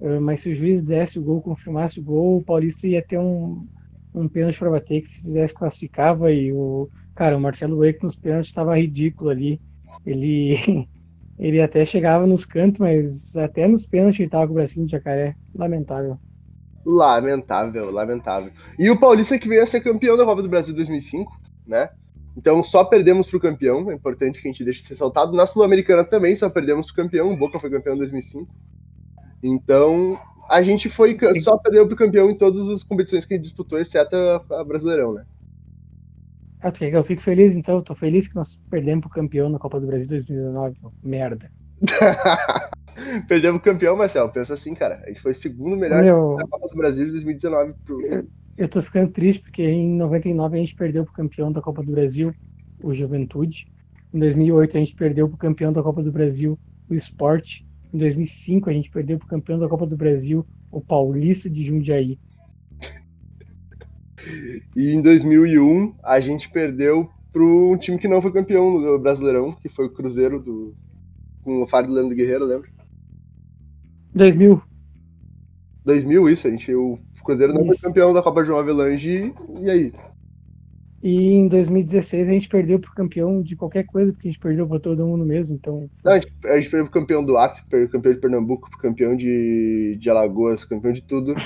eh, 0.00 0.18
mas 0.18 0.40
se 0.40 0.50
o 0.50 0.54
juiz 0.56 0.82
desse 0.82 1.16
o 1.16 1.22
gol, 1.22 1.40
confirmasse 1.40 2.00
o 2.00 2.02
gol, 2.02 2.38
o 2.38 2.42
Paulista 2.42 2.88
ia 2.88 3.00
ter 3.00 3.20
um, 3.20 3.64
um 4.12 4.26
pênalti 4.26 4.58
para 4.58 4.70
bater, 4.70 5.00
que 5.00 5.08
se 5.08 5.22
fizesse 5.22 5.54
classificava 5.54 6.32
e 6.32 6.52
o 6.52 6.88
cara, 7.14 7.36
o 7.36 7.40
Marcelo 7.40 7.78
Wake 7.84 8.02
nos 8.02 8.16
pênaltis 8.16 8.50
estava 8.50 8.76
ridículo 8.76 9.30
ali. 9.30 9.60
Ele 10.04 10.88
ele 11.38 11.60
até 11.60 11.84
chegava 11.84 12.26
nos 12.26 12.44
cantos, 12.44 12.80
mas 12.80 13.36
até 13.36 13.68
nos 13.68 13.86
pênaltis 13.86 14.18
ele 14.18 14.28
tava 14.28 14.46
com 14.48 14.52
o 14.52 14.56
bracinho 14.56 14.86
de 14.86 14.92
jacaré. 14.92 15.36
Lamentável. 15.54 16.18
Lamentável, 16.84 17.90
lamentável. 17.90 18.50
E 18.78 18.90
o 18.90 18.98
Paulista 18.98 19.38
que 19.38 19.48
veio 19.48 19.62
a 19.62 19.66
ser 19.66 19.80
campeão 19.80 20.16
da 20.16 20.24
Copa 20.24 20.42
do 20.42 20.48
Brasil 20.48 20.74
2005, 20.74 21.30
né? 21.66 21.90
Então 22.36 22.62
só 22.62 22.84
perdemos 22.84 23.26
pro 23.26 23.40
campeão, 23.40 23.90
é 23.90 23.94
importante 23.94 24.40
que 24.40 24.48
a 24.48 24.50
gente 24.50 24.64
deixe 24.64 24.82
ser 24.84 24.96
saltado. 24.96 25.36
Na 25.36 25.46
Sul-Americana 25.46 26.04
também 26.04 26.36
só 26.36 26.48
perdemos 26.48 26.86
pro 26.86 27.02
campeão, 27.02 27.32
o 27.32 27.36
Boca 27.36 27.58
foi 27.58 27.70
campeão 27.70 27.94
em 27.94 27.98
2005. 27.98 28.48
Então 29.42 30.18
a 30.48 30.62
gente 30.62 30.88
foi 30.88 31.16
só 31.40 31.56
perdeu 31.58 31.86
pro 31.86 31.96
campeão 31.96 32.30
em 32.30 32.34
todas 32.34 32.68
as 32.68 32.82
competições 32.82 33.24
que 33.24 33.34
a 33.34 33.36
gente 33.36 33.46
disputou, 33.46 33.78
exceto 33.78 34.16
a 34.16 34.64
Brasileirão, 34.64 35.12
né? 35.12 35.24
Ah, 36.62 36.72
eu 36.80 37.02
fico 37.02 37.22
feliz, 37.22 37.56
então. 37.56 37.76
Eu 37.76 37.82
tô 37.82 37.94
feliz 37.94 38.28
que 38.28 38.34
nós 38.34 38.56
perdemos 38.70 39.00
pro 39.00 39.10
campeão 39.10 39.48
na 39.48 39.58
Copa 39.58 39.80
do 39.80 39.86
Brasil 39.86 40.08
2019. 40.08 40.76
Merda. 41.02 41.50
perdemos 43.26 43.60
pro 43.60 43.72
campeão, 43.72 43.96
Marcelo. 43.96 44.30
Pensa 44.30 44.54
assim, 44.54 44.74
cara. 44.74 45.02
A 45.04 45.08
gente 45.08 45.20
foi 45.20 45.34
segundo 45.34 45.76
melhor 45.76 46.02
Meu... 46.02 46.36
na 46.36 46.46
Copa 46.46 46.68
do 46.68 46.76
Brasil 46.76 47.04
de 47.06 47.12
2019. 47.12 47.74
Pro... 47.84 48.00
Eu, 48.06 48.26
eu 48.56 48.68
tô 48.68 48.82
ficando 48.82 49.10
triste 49.10 49.42
porque 49.42 49.62
em 49.62 49.94
99 49.96 50.56
a 50.56 50.60
gente 50.60 50.74
perdeu 50.74 51.04
pro 51.04 51.12
campeão 51.12 51.50
da 51.52 51.60
Copa 51.60 51.82
do 51.82 51.92
Brasil, 51.92 52.34
o 52.82 52.92
Juventude. 52.92 53.66
Em 54.12 54.18
2008 54.18 54.76
a 54.76 54.80
gente 54.80 54.94
perdeu 54.94 55.28
pro 55.28 55.38
campeão 55.38 55.72
da 55.72 55.82
Copa 55.82 56.02
do 56.02 56.12
Brasil, 56.12 56.58
o 56.88 56.94
Sport. 56.94 57.62
Em 57.92 57.98
2005 57.98 58.70
a 58.70 58.72
gente 58.72 58.90
perdeu 58.90 59.18
pro 59.18 59.28
campeão 59.28 59.58
da 59.58 59.68
Copa 59.68 59.86
do 59.86 59.96
Brasil, 59.96 60.46
o 60.70 60.80
Paulista 60.80 61.48
de 61.48 61.64
Jundiaí. 61.64 62.18
E 64.76 64.92
em 64.92 65.00
2001 65.00 65.94
a 66.02 66.20
gente 66.20 66.50
perdeu 66.50 67.08
para 67.32 67.42
um 67.42 67.76
time 67.76 67.98
que 67.98 68.08
não 68.08 68.20
foi 68.20 68.32
campeão 68.32 68.78
no 68.78 68.98
Brasileirão, 68.98 69.52
que 69.52 69.68
foi 69.68 69.86
o 69.86 69.92
Cruzeiro 69.92 70.40
do 70.40 70.74
com 71.42 71.62
o 71.62 71.66
Fábio 71.66 71.92
Leandro 71.92 72.14
Guerreiro, 72.14 72.44
lembra? 72.44 72.68
2000. 74.14 74.62
2000 75.84 76.28
isso, 76.28 76.46
a 76.46 76.50
gente 76.50 76.74
o 76.74 76.98
Cruzeiro 77.24 77.52
não 77.52 77.66
isso. 77.66 77.80
foi 77.80 77.88
campeão 77.88 78.12
da 78.12 78.22
Copa 78.22 78.44
João 78.44 78.58
Avelange 78.58 79.32
e 79.60 79.70
aí? 79.70 79.92
E 81.02 81.32
em 81.32 81.48
2016 81.48 82.28
a 82.28 82.32
gente 82.32 82.48
perdeu 82.48 82.78
pro 82.78 82.92
campeão 82.92 83.40
de 83.42 83.56
qualquer 83.56 83.84
coisa, 83.84 84.12
porque 84.12 84.28
a 84.28 84.30
gente 84.30 84.40
perdeu 84.40 84.66
para 84.66 84.78
todo 84.78 85.06
mundo 85.06 85.24
mesmo, 85.24 85.54
então... 85.54 85.88
Não, 86.04 86.12
a 86.12 86.18
gente, 86.18 86.34
a 86.44 86.60
gente 86.60 86.70
perdeu 86.70 86.90
pro 86.90 87.00
campeão 87.00 87.24
do 87.24 87.38
Acre, 87.38 87.88
campeão 87.88 88.12
de 88.12 88.20
Pernambuco, 88.20 88.68
pro 88.70 88.78
campeão 88.78 89.16
de, 89.16 89.96
de 89.98 90.10
Alagoas, 90.10 90.64
campeão 90.64 90.92
de 90.92 91.02
tudo. 91.02 91.34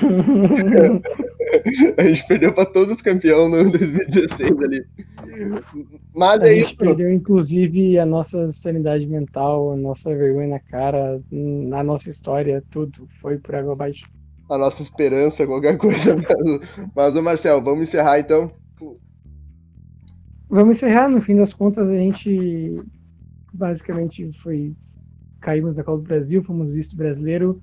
a 1.96 2.02
gente 2.02 2.26
perdeu 2.26 2.52
para 2.52 2.66
todos 2.66 2.96
os 2.96 3.02
campeões 3.02 3.50
no 3.50 3.70
2016 3.70 4.62
ali. 4.62 4.84
Mas 6.14 6.42
a 6.42 6.48
é 6.48 6.54
gente 6.54 6.76
perdeu, 6.76 7.12
inclusive, 7.12 7.98
a 7.98 8.06
nossa 8.06 8.50
sanidade 8.50 9.06
mental, 9.06 9.72
a 9.72 9.76
nossa 9.76 10.14
vergonha 10.14 10.48
na 10.48 10.60
cara, 10.60 11.20
na 11.30 11.82
nossa 11.82 12.10
história, 12.10 12.62
tudo 12.70 13.08
foi 13.20 13.38
por 13.38 13.54
água 13.54 13.72
abaixo. 13.72 14.06
A 14.50 14.58
nossa 14.58 14.82
esperança, 14.82 15.46
qualquer 15.46 15.76
coisa. 15.78 16.16
Mas, 16.94 17.16
ô 17.16 17.22
Marcel, 17.22 17.62
vamos 17.62 17.88
encerrar 17.88 18.18
então? 18.18 18.50
Vamos 20.48 20.76
encerrar, 20.76 21.08
no 21.08 21.20
fim 21.20 21.36
das 21.36 21.54
contas, 21.54 21.88
a 21.88 21.96
gente 21.96 22.76
basicamente 23.52 24.30
foi. 24.32 24.74
Caímos 25.40 25.76
da 25.76 25.84
Copa 25.84 25.98
do 25.98 26.04
Brasil, 26.04 26.42
fomos 26.42 26.70
visto 26.70 26.96
brasileiro, 26.96 27.62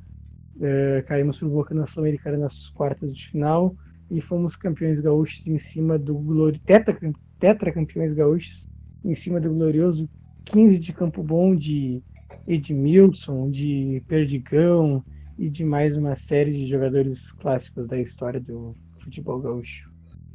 é, 0.59 1.03
caímos 1.07 1.41
o 1.41 1.49
Boca 1.49 1.73
na 1.73 1.87
Sul-Americana 1.87 2.37
nas 2.37 2.69
quartas 2.69 3.15
de 3.15 3.27
final 3.27 3.75
e 4.09 4.21
fomos 4.21 4.55
campeões 4.55 4.99
gaúchos 4.99 5.47
em 5.47 5.57
cima 5.57 5.97
do 5.97 6.13
glorioso. 6.13 6.61
Tetra, 6.63 6.95
tetra 7.39 7.71
campeões 7.71 8.13
gaúchos 8.13 8.67
em 9.03 9.15
cima 9.15 9.39
do 9.39 9.49
glorioso 9.49 10.07
15 10.45 10.77
de 10.77 10.93
Campo 10.93 11.23
Bom, 11.23 11.55
de 11.55 12.03
Edmilson, 12.47 13.49
de 13.49 14.03
Perdigão 14.07 15.03
e 15.37 15.49
de 15.49 15.63
mais 15.63 15.97
uma 15.97 16.15
série 16.15 16.51
de 16.51 16.65
jogadores 16.65 17.31
clássicos 17.31 17.87
da 17.87 17.99
história 17.99 18.39
do 18.39 18.75
futebol 18.99 19.39
gaúcho. 19.39 19.90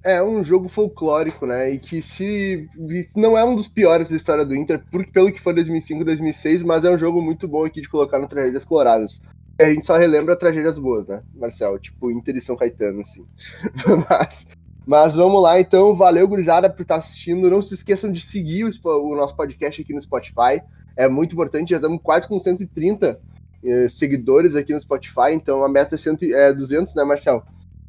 É 0.07 0.23
um 0.23 0.45
jogo 0.45 0.69
folclórico, 0.69 1.45
né? 1.47 1.69
E 1.73 1.81
que 1.81 2.01
se 2.01 2.69
não 3.13 3.37
é 3.37 3.45
um 3.45 3.57
dos 3.57 3.67
piores 3.67 4.09
da 4.09 4.15
história 4.15 4.45
do 4.45 4.55
Inter, 4.55 4.81
por, 4.89 5.05
pelo 5.09 5.33
que 5.33 5.43
foi 5.43 5.53
2005, 5.53 6.05
2006, 6.05 6.63
mas 6.63 6.85
é 6.85 6.91
um 6.91 6.97
jogo 6.97 7.21
muito 7.21 7.49
bom 7.49 7.65
aqui 7.65 7.81
de 7.81 7.89
colocar 7.89 8.21
no 8.21 8.29
Tragédias 8.29 8.65
Coloradas. 8.65 9.21
A 9.61 9.65
gente 9.65 9.85
só 9.85 9.97
relembra 9.97 10.39
tragédias 10.39 10.79
boas, 10.79 11.09
né, 11.09 11.25
Marcel? 11.35 11.77
Tipo 11.81 12.09
Inter 12.09 12.37
e 12.37 12.41
São 12.41 12.55
Caetano, 12.55 13.01
assim. 13.01 13.27
mas, 14.09 14.47
mas 14.87 15.15
vamos 15.17 15.43
lá, 15.43 15.59
então. 15.59 15.97
Valeu, 15.97 16.29
gurizada, 16.29 16.71
por 16.71 16.83
estar 16.83 16.99
assistindo. 16.99 17.51
Não 17.51 17.61
se 17.61 17.75
esqueçam 17.75 18.13
de 18.13 18.21
seguir 18.21 18.65
o, 18.65 18.89
o 18.89 19.17
nosso 19.17 19.35
podcast 19.35 19.83
aqui 19.83 19.93
no 19.93 20.01
Spotify. 20.01 20.63
É 20.97 21.09
muito 21.09 21.33
importante, 21.33 21.71
já 21.71 21.79
estamos 21.79 22.01
quase 22.01 22.29
com 22.29 22.39
130 22.39 23.19
eh, 23.65 23.89
seguidores 23.89 24.55
aqui 24.55 24.73
no 24.73 24.81
Spotify, 24.81 25.33
então 25.33 25.65
a 25.65 25.69
meta 25.69 25.97
é, 25.97 25.99
100, 25.99 26.33
é 26.33 26.53
200, 26.53 26.95
né, 26.95 27.03
Marcel? 27.03 27.43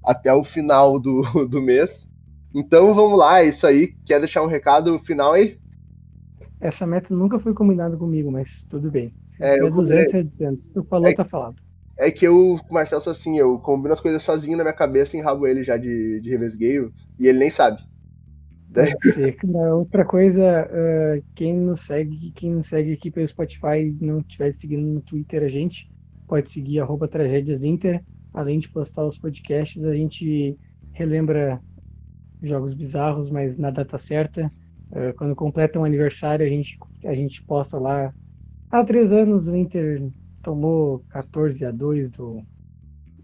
Até 0.03 0.33
o 0.33 0.43
final 0.43 0.99
do, 0.99 1.21
do 1.45 1.61
mês. 1.61 2.06
Então 2.57 2.91
vamos 2.95 3.19
lá, 3.19 3.41
é 3.43 3.49
isso 3.49 3.67
aí. 3.67 3.93
Quer 4.03 4.19
deixar 4.19 4.41
um 4.41 4.47
recado 4.47 4.97
final 5.05 5.33
aí? 5.33 5.59
Essa 6.59 6.87
meta 6.87 7.13
nunca 7.13 7.37
foi 7.37 7.53
combinada 7.53 7.95
comigo, 7.95 8.31
mas 8.31 8.63
tudo 8.63 8.89
bem. 8.89 9.13
Se 9.27 9.43
é, 9.43 9.57
é 9.57 9.69
200, 9.69 10.13
é 10.15 10.23
200. 10.23 10.63
Se 10.63 10.73
tu 10.73 10.83
falou, 10.83 11.07
é, 11.07 11.13
tá 11.13 11.23
falado. 11.23 11.55
É 11.95 12.09
que 12.09 12.25
eu, 12.25 12.59
com 12.63 12.71
o 12.71 12.73
Marcelo, 12.73 13.01
sou 13.01 13.11
assim, 13.11 13.37
eu 13.37 13.59
combino 13.59 13.93
as 13.93 14.01
coisas 14.01 14.23
sozinho 14.23 14.57
na 14.57 14.63
minha 14.63 14.73
cabeça 14.73 15.15
e 15.15 15.19
enrabo 15.19 15.45
ele 15.45 15.63
já 15.63 15.77
de, 15.77 16.19
de 16.19 16.29
revesgueio, 16.31 16.91
e 17.19 17.27
ele 17.27 17.37
nem 17.37 17.51
sabe. 17.51 17.79
Ser. 19.01 19.37
Outra 19.73 20.03
coisa, 20.03 20.67
uh, 20.67 21.23
quem 21.35 21.55
nos 21.55 21.81
segue, 21.81 22.31
quem 22.31 22.51
nos 22.51 22.67
segue 22.67 22.93
aqui 22.93 23.09
pelo 23.09 23.27
Spotify 23.27 23.95
não 24.01 24.19
estiver 24.19 24.51
seguindo 24.53 24.85
no 24.85 25.01
Twitter 25.01 25.43
a 25.43 25.47
gente, 25.47 25.89
pode 26.27 26.51
seguir 26.51 26.79
arroba 26.79 27.07
tragédiasinter. 27.07 28.03
Além 28.33 28.59
de 28.59 28.69
postar 28.69 29.05
os 29.05 29.17
podcasts, 29.17 29.85
a 29.85 29.95
gente 29.95 30.57
relembra 30.91 31.59
jogos 32.41 32.73
bizarros, 32.73 33.29
mas 33.29 33.57
na 33.57 33.71
data 33.71 33.97
certa. 33.97 34.51
Uh, 34.91 35.13
quando 35.17 35.35
completa 35.35 35.79
um 35.79 35.83
aniversário, 35.83 36.45
a 36.45 36.49
gente, 36.49 36.79
a 37.05 37.13
gente 37.13 37.43
posta 37.43 37.77
lá. 37.77 38.13
Há 38.71 38.83
três 38.83 39.11
anos 39.11 39.47
o 39.47 39.55
Inter 39.55 40.09
tomou 40.41 41.03
14 41.09 41.65
a 41.65 41.71
2 41.71 42.11
do 42.11 42.41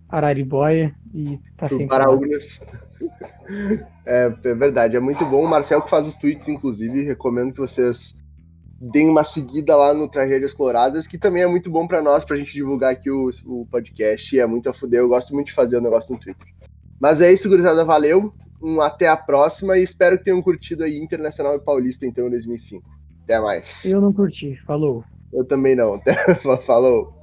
Araribóia 0.09 0.93
e 1.13 1.39
tá 1.55 1.67
sem 1.69 1.87
Paraúnas. 1.87 2.59
É, 4.05 4.33
é 4.43 4.55
verdade, 4.55 4.95
é 4.95 4.99
muito 4.99 5.25
bom. 5.25 5.43
O 5.43 5.47
Marcel 5.47 5.81
que 5.81 5.89
faz 5.89 6.07
os 6.07 6.15
tweets, 6.15 6.47
inclusive, 6.47 7.03
recomendo 7.03 7.53
que 7.53 7.59
vocês 7.59 8.15
deem 8.79 9.09
uma 9.09 9.25
seguida 9.25 9.75
lá 9.75 9.93
no 9.93 10.09
Tragédias 10.09 10.53
Coloradas, 10.53 11.05
que 11.07 11.17
também 11.17 11.43
é 11.43 11.47
muito 11.47 11.69
bom 11.69 11.85
para 11.85 12.01
nós, 12.01 12.23
pra 12.23 12.37
gente 12.37 12.53
divulgar 12.53 12.93
aqui 12.93 13.09
o, 13.09 13.29
o 13.45 13.65
podcast. 13.69 14.39
É 14.39 14.45
muito 14.45 14.69
a 14.69 14.73
fuder, 14.73 15.01
eu 15.01 15.09
gosto 15.09 15.33
muito 15.33 15.47
de 15.47 15.53
fazer 15.53 15.77
o 15.77 15.81
negócio 15.81 16.13
no 16.13 16.19
Twitter. 16.19 16.47
Mas 16.99 17.19
é 17.19 17.31
isso, 17.31 17.49
gurizada, 17.49 17.83
valeu 17.83 18.33
um 18.63 18.79
até 18.81 19.07
a 19.07 19.17
próxima 19.17 19.77
e 19.77 19.83
espero 19.83 20.17
que 20.17 20.23
tenham 20.23 20.41
curtido 20.41 20.83
aí 20.83 20.97
Internacional 20.97 21.55
e 21.55 21.59
Paulista 21.59 22.05
então 22.05 22.27
em 22.27 22.31
2005. 22.31 22.83
Até 23.23 23.39
mais. 23.39 23.83
Eu 23.83 23.99
não 24.01 24.13
curti, 24.13 24.55
falou. 24.63 25.03
Eu 25.31 25.45
também 25.45 25.75
não. 25.75 25.99
Falou. 26.65 27.22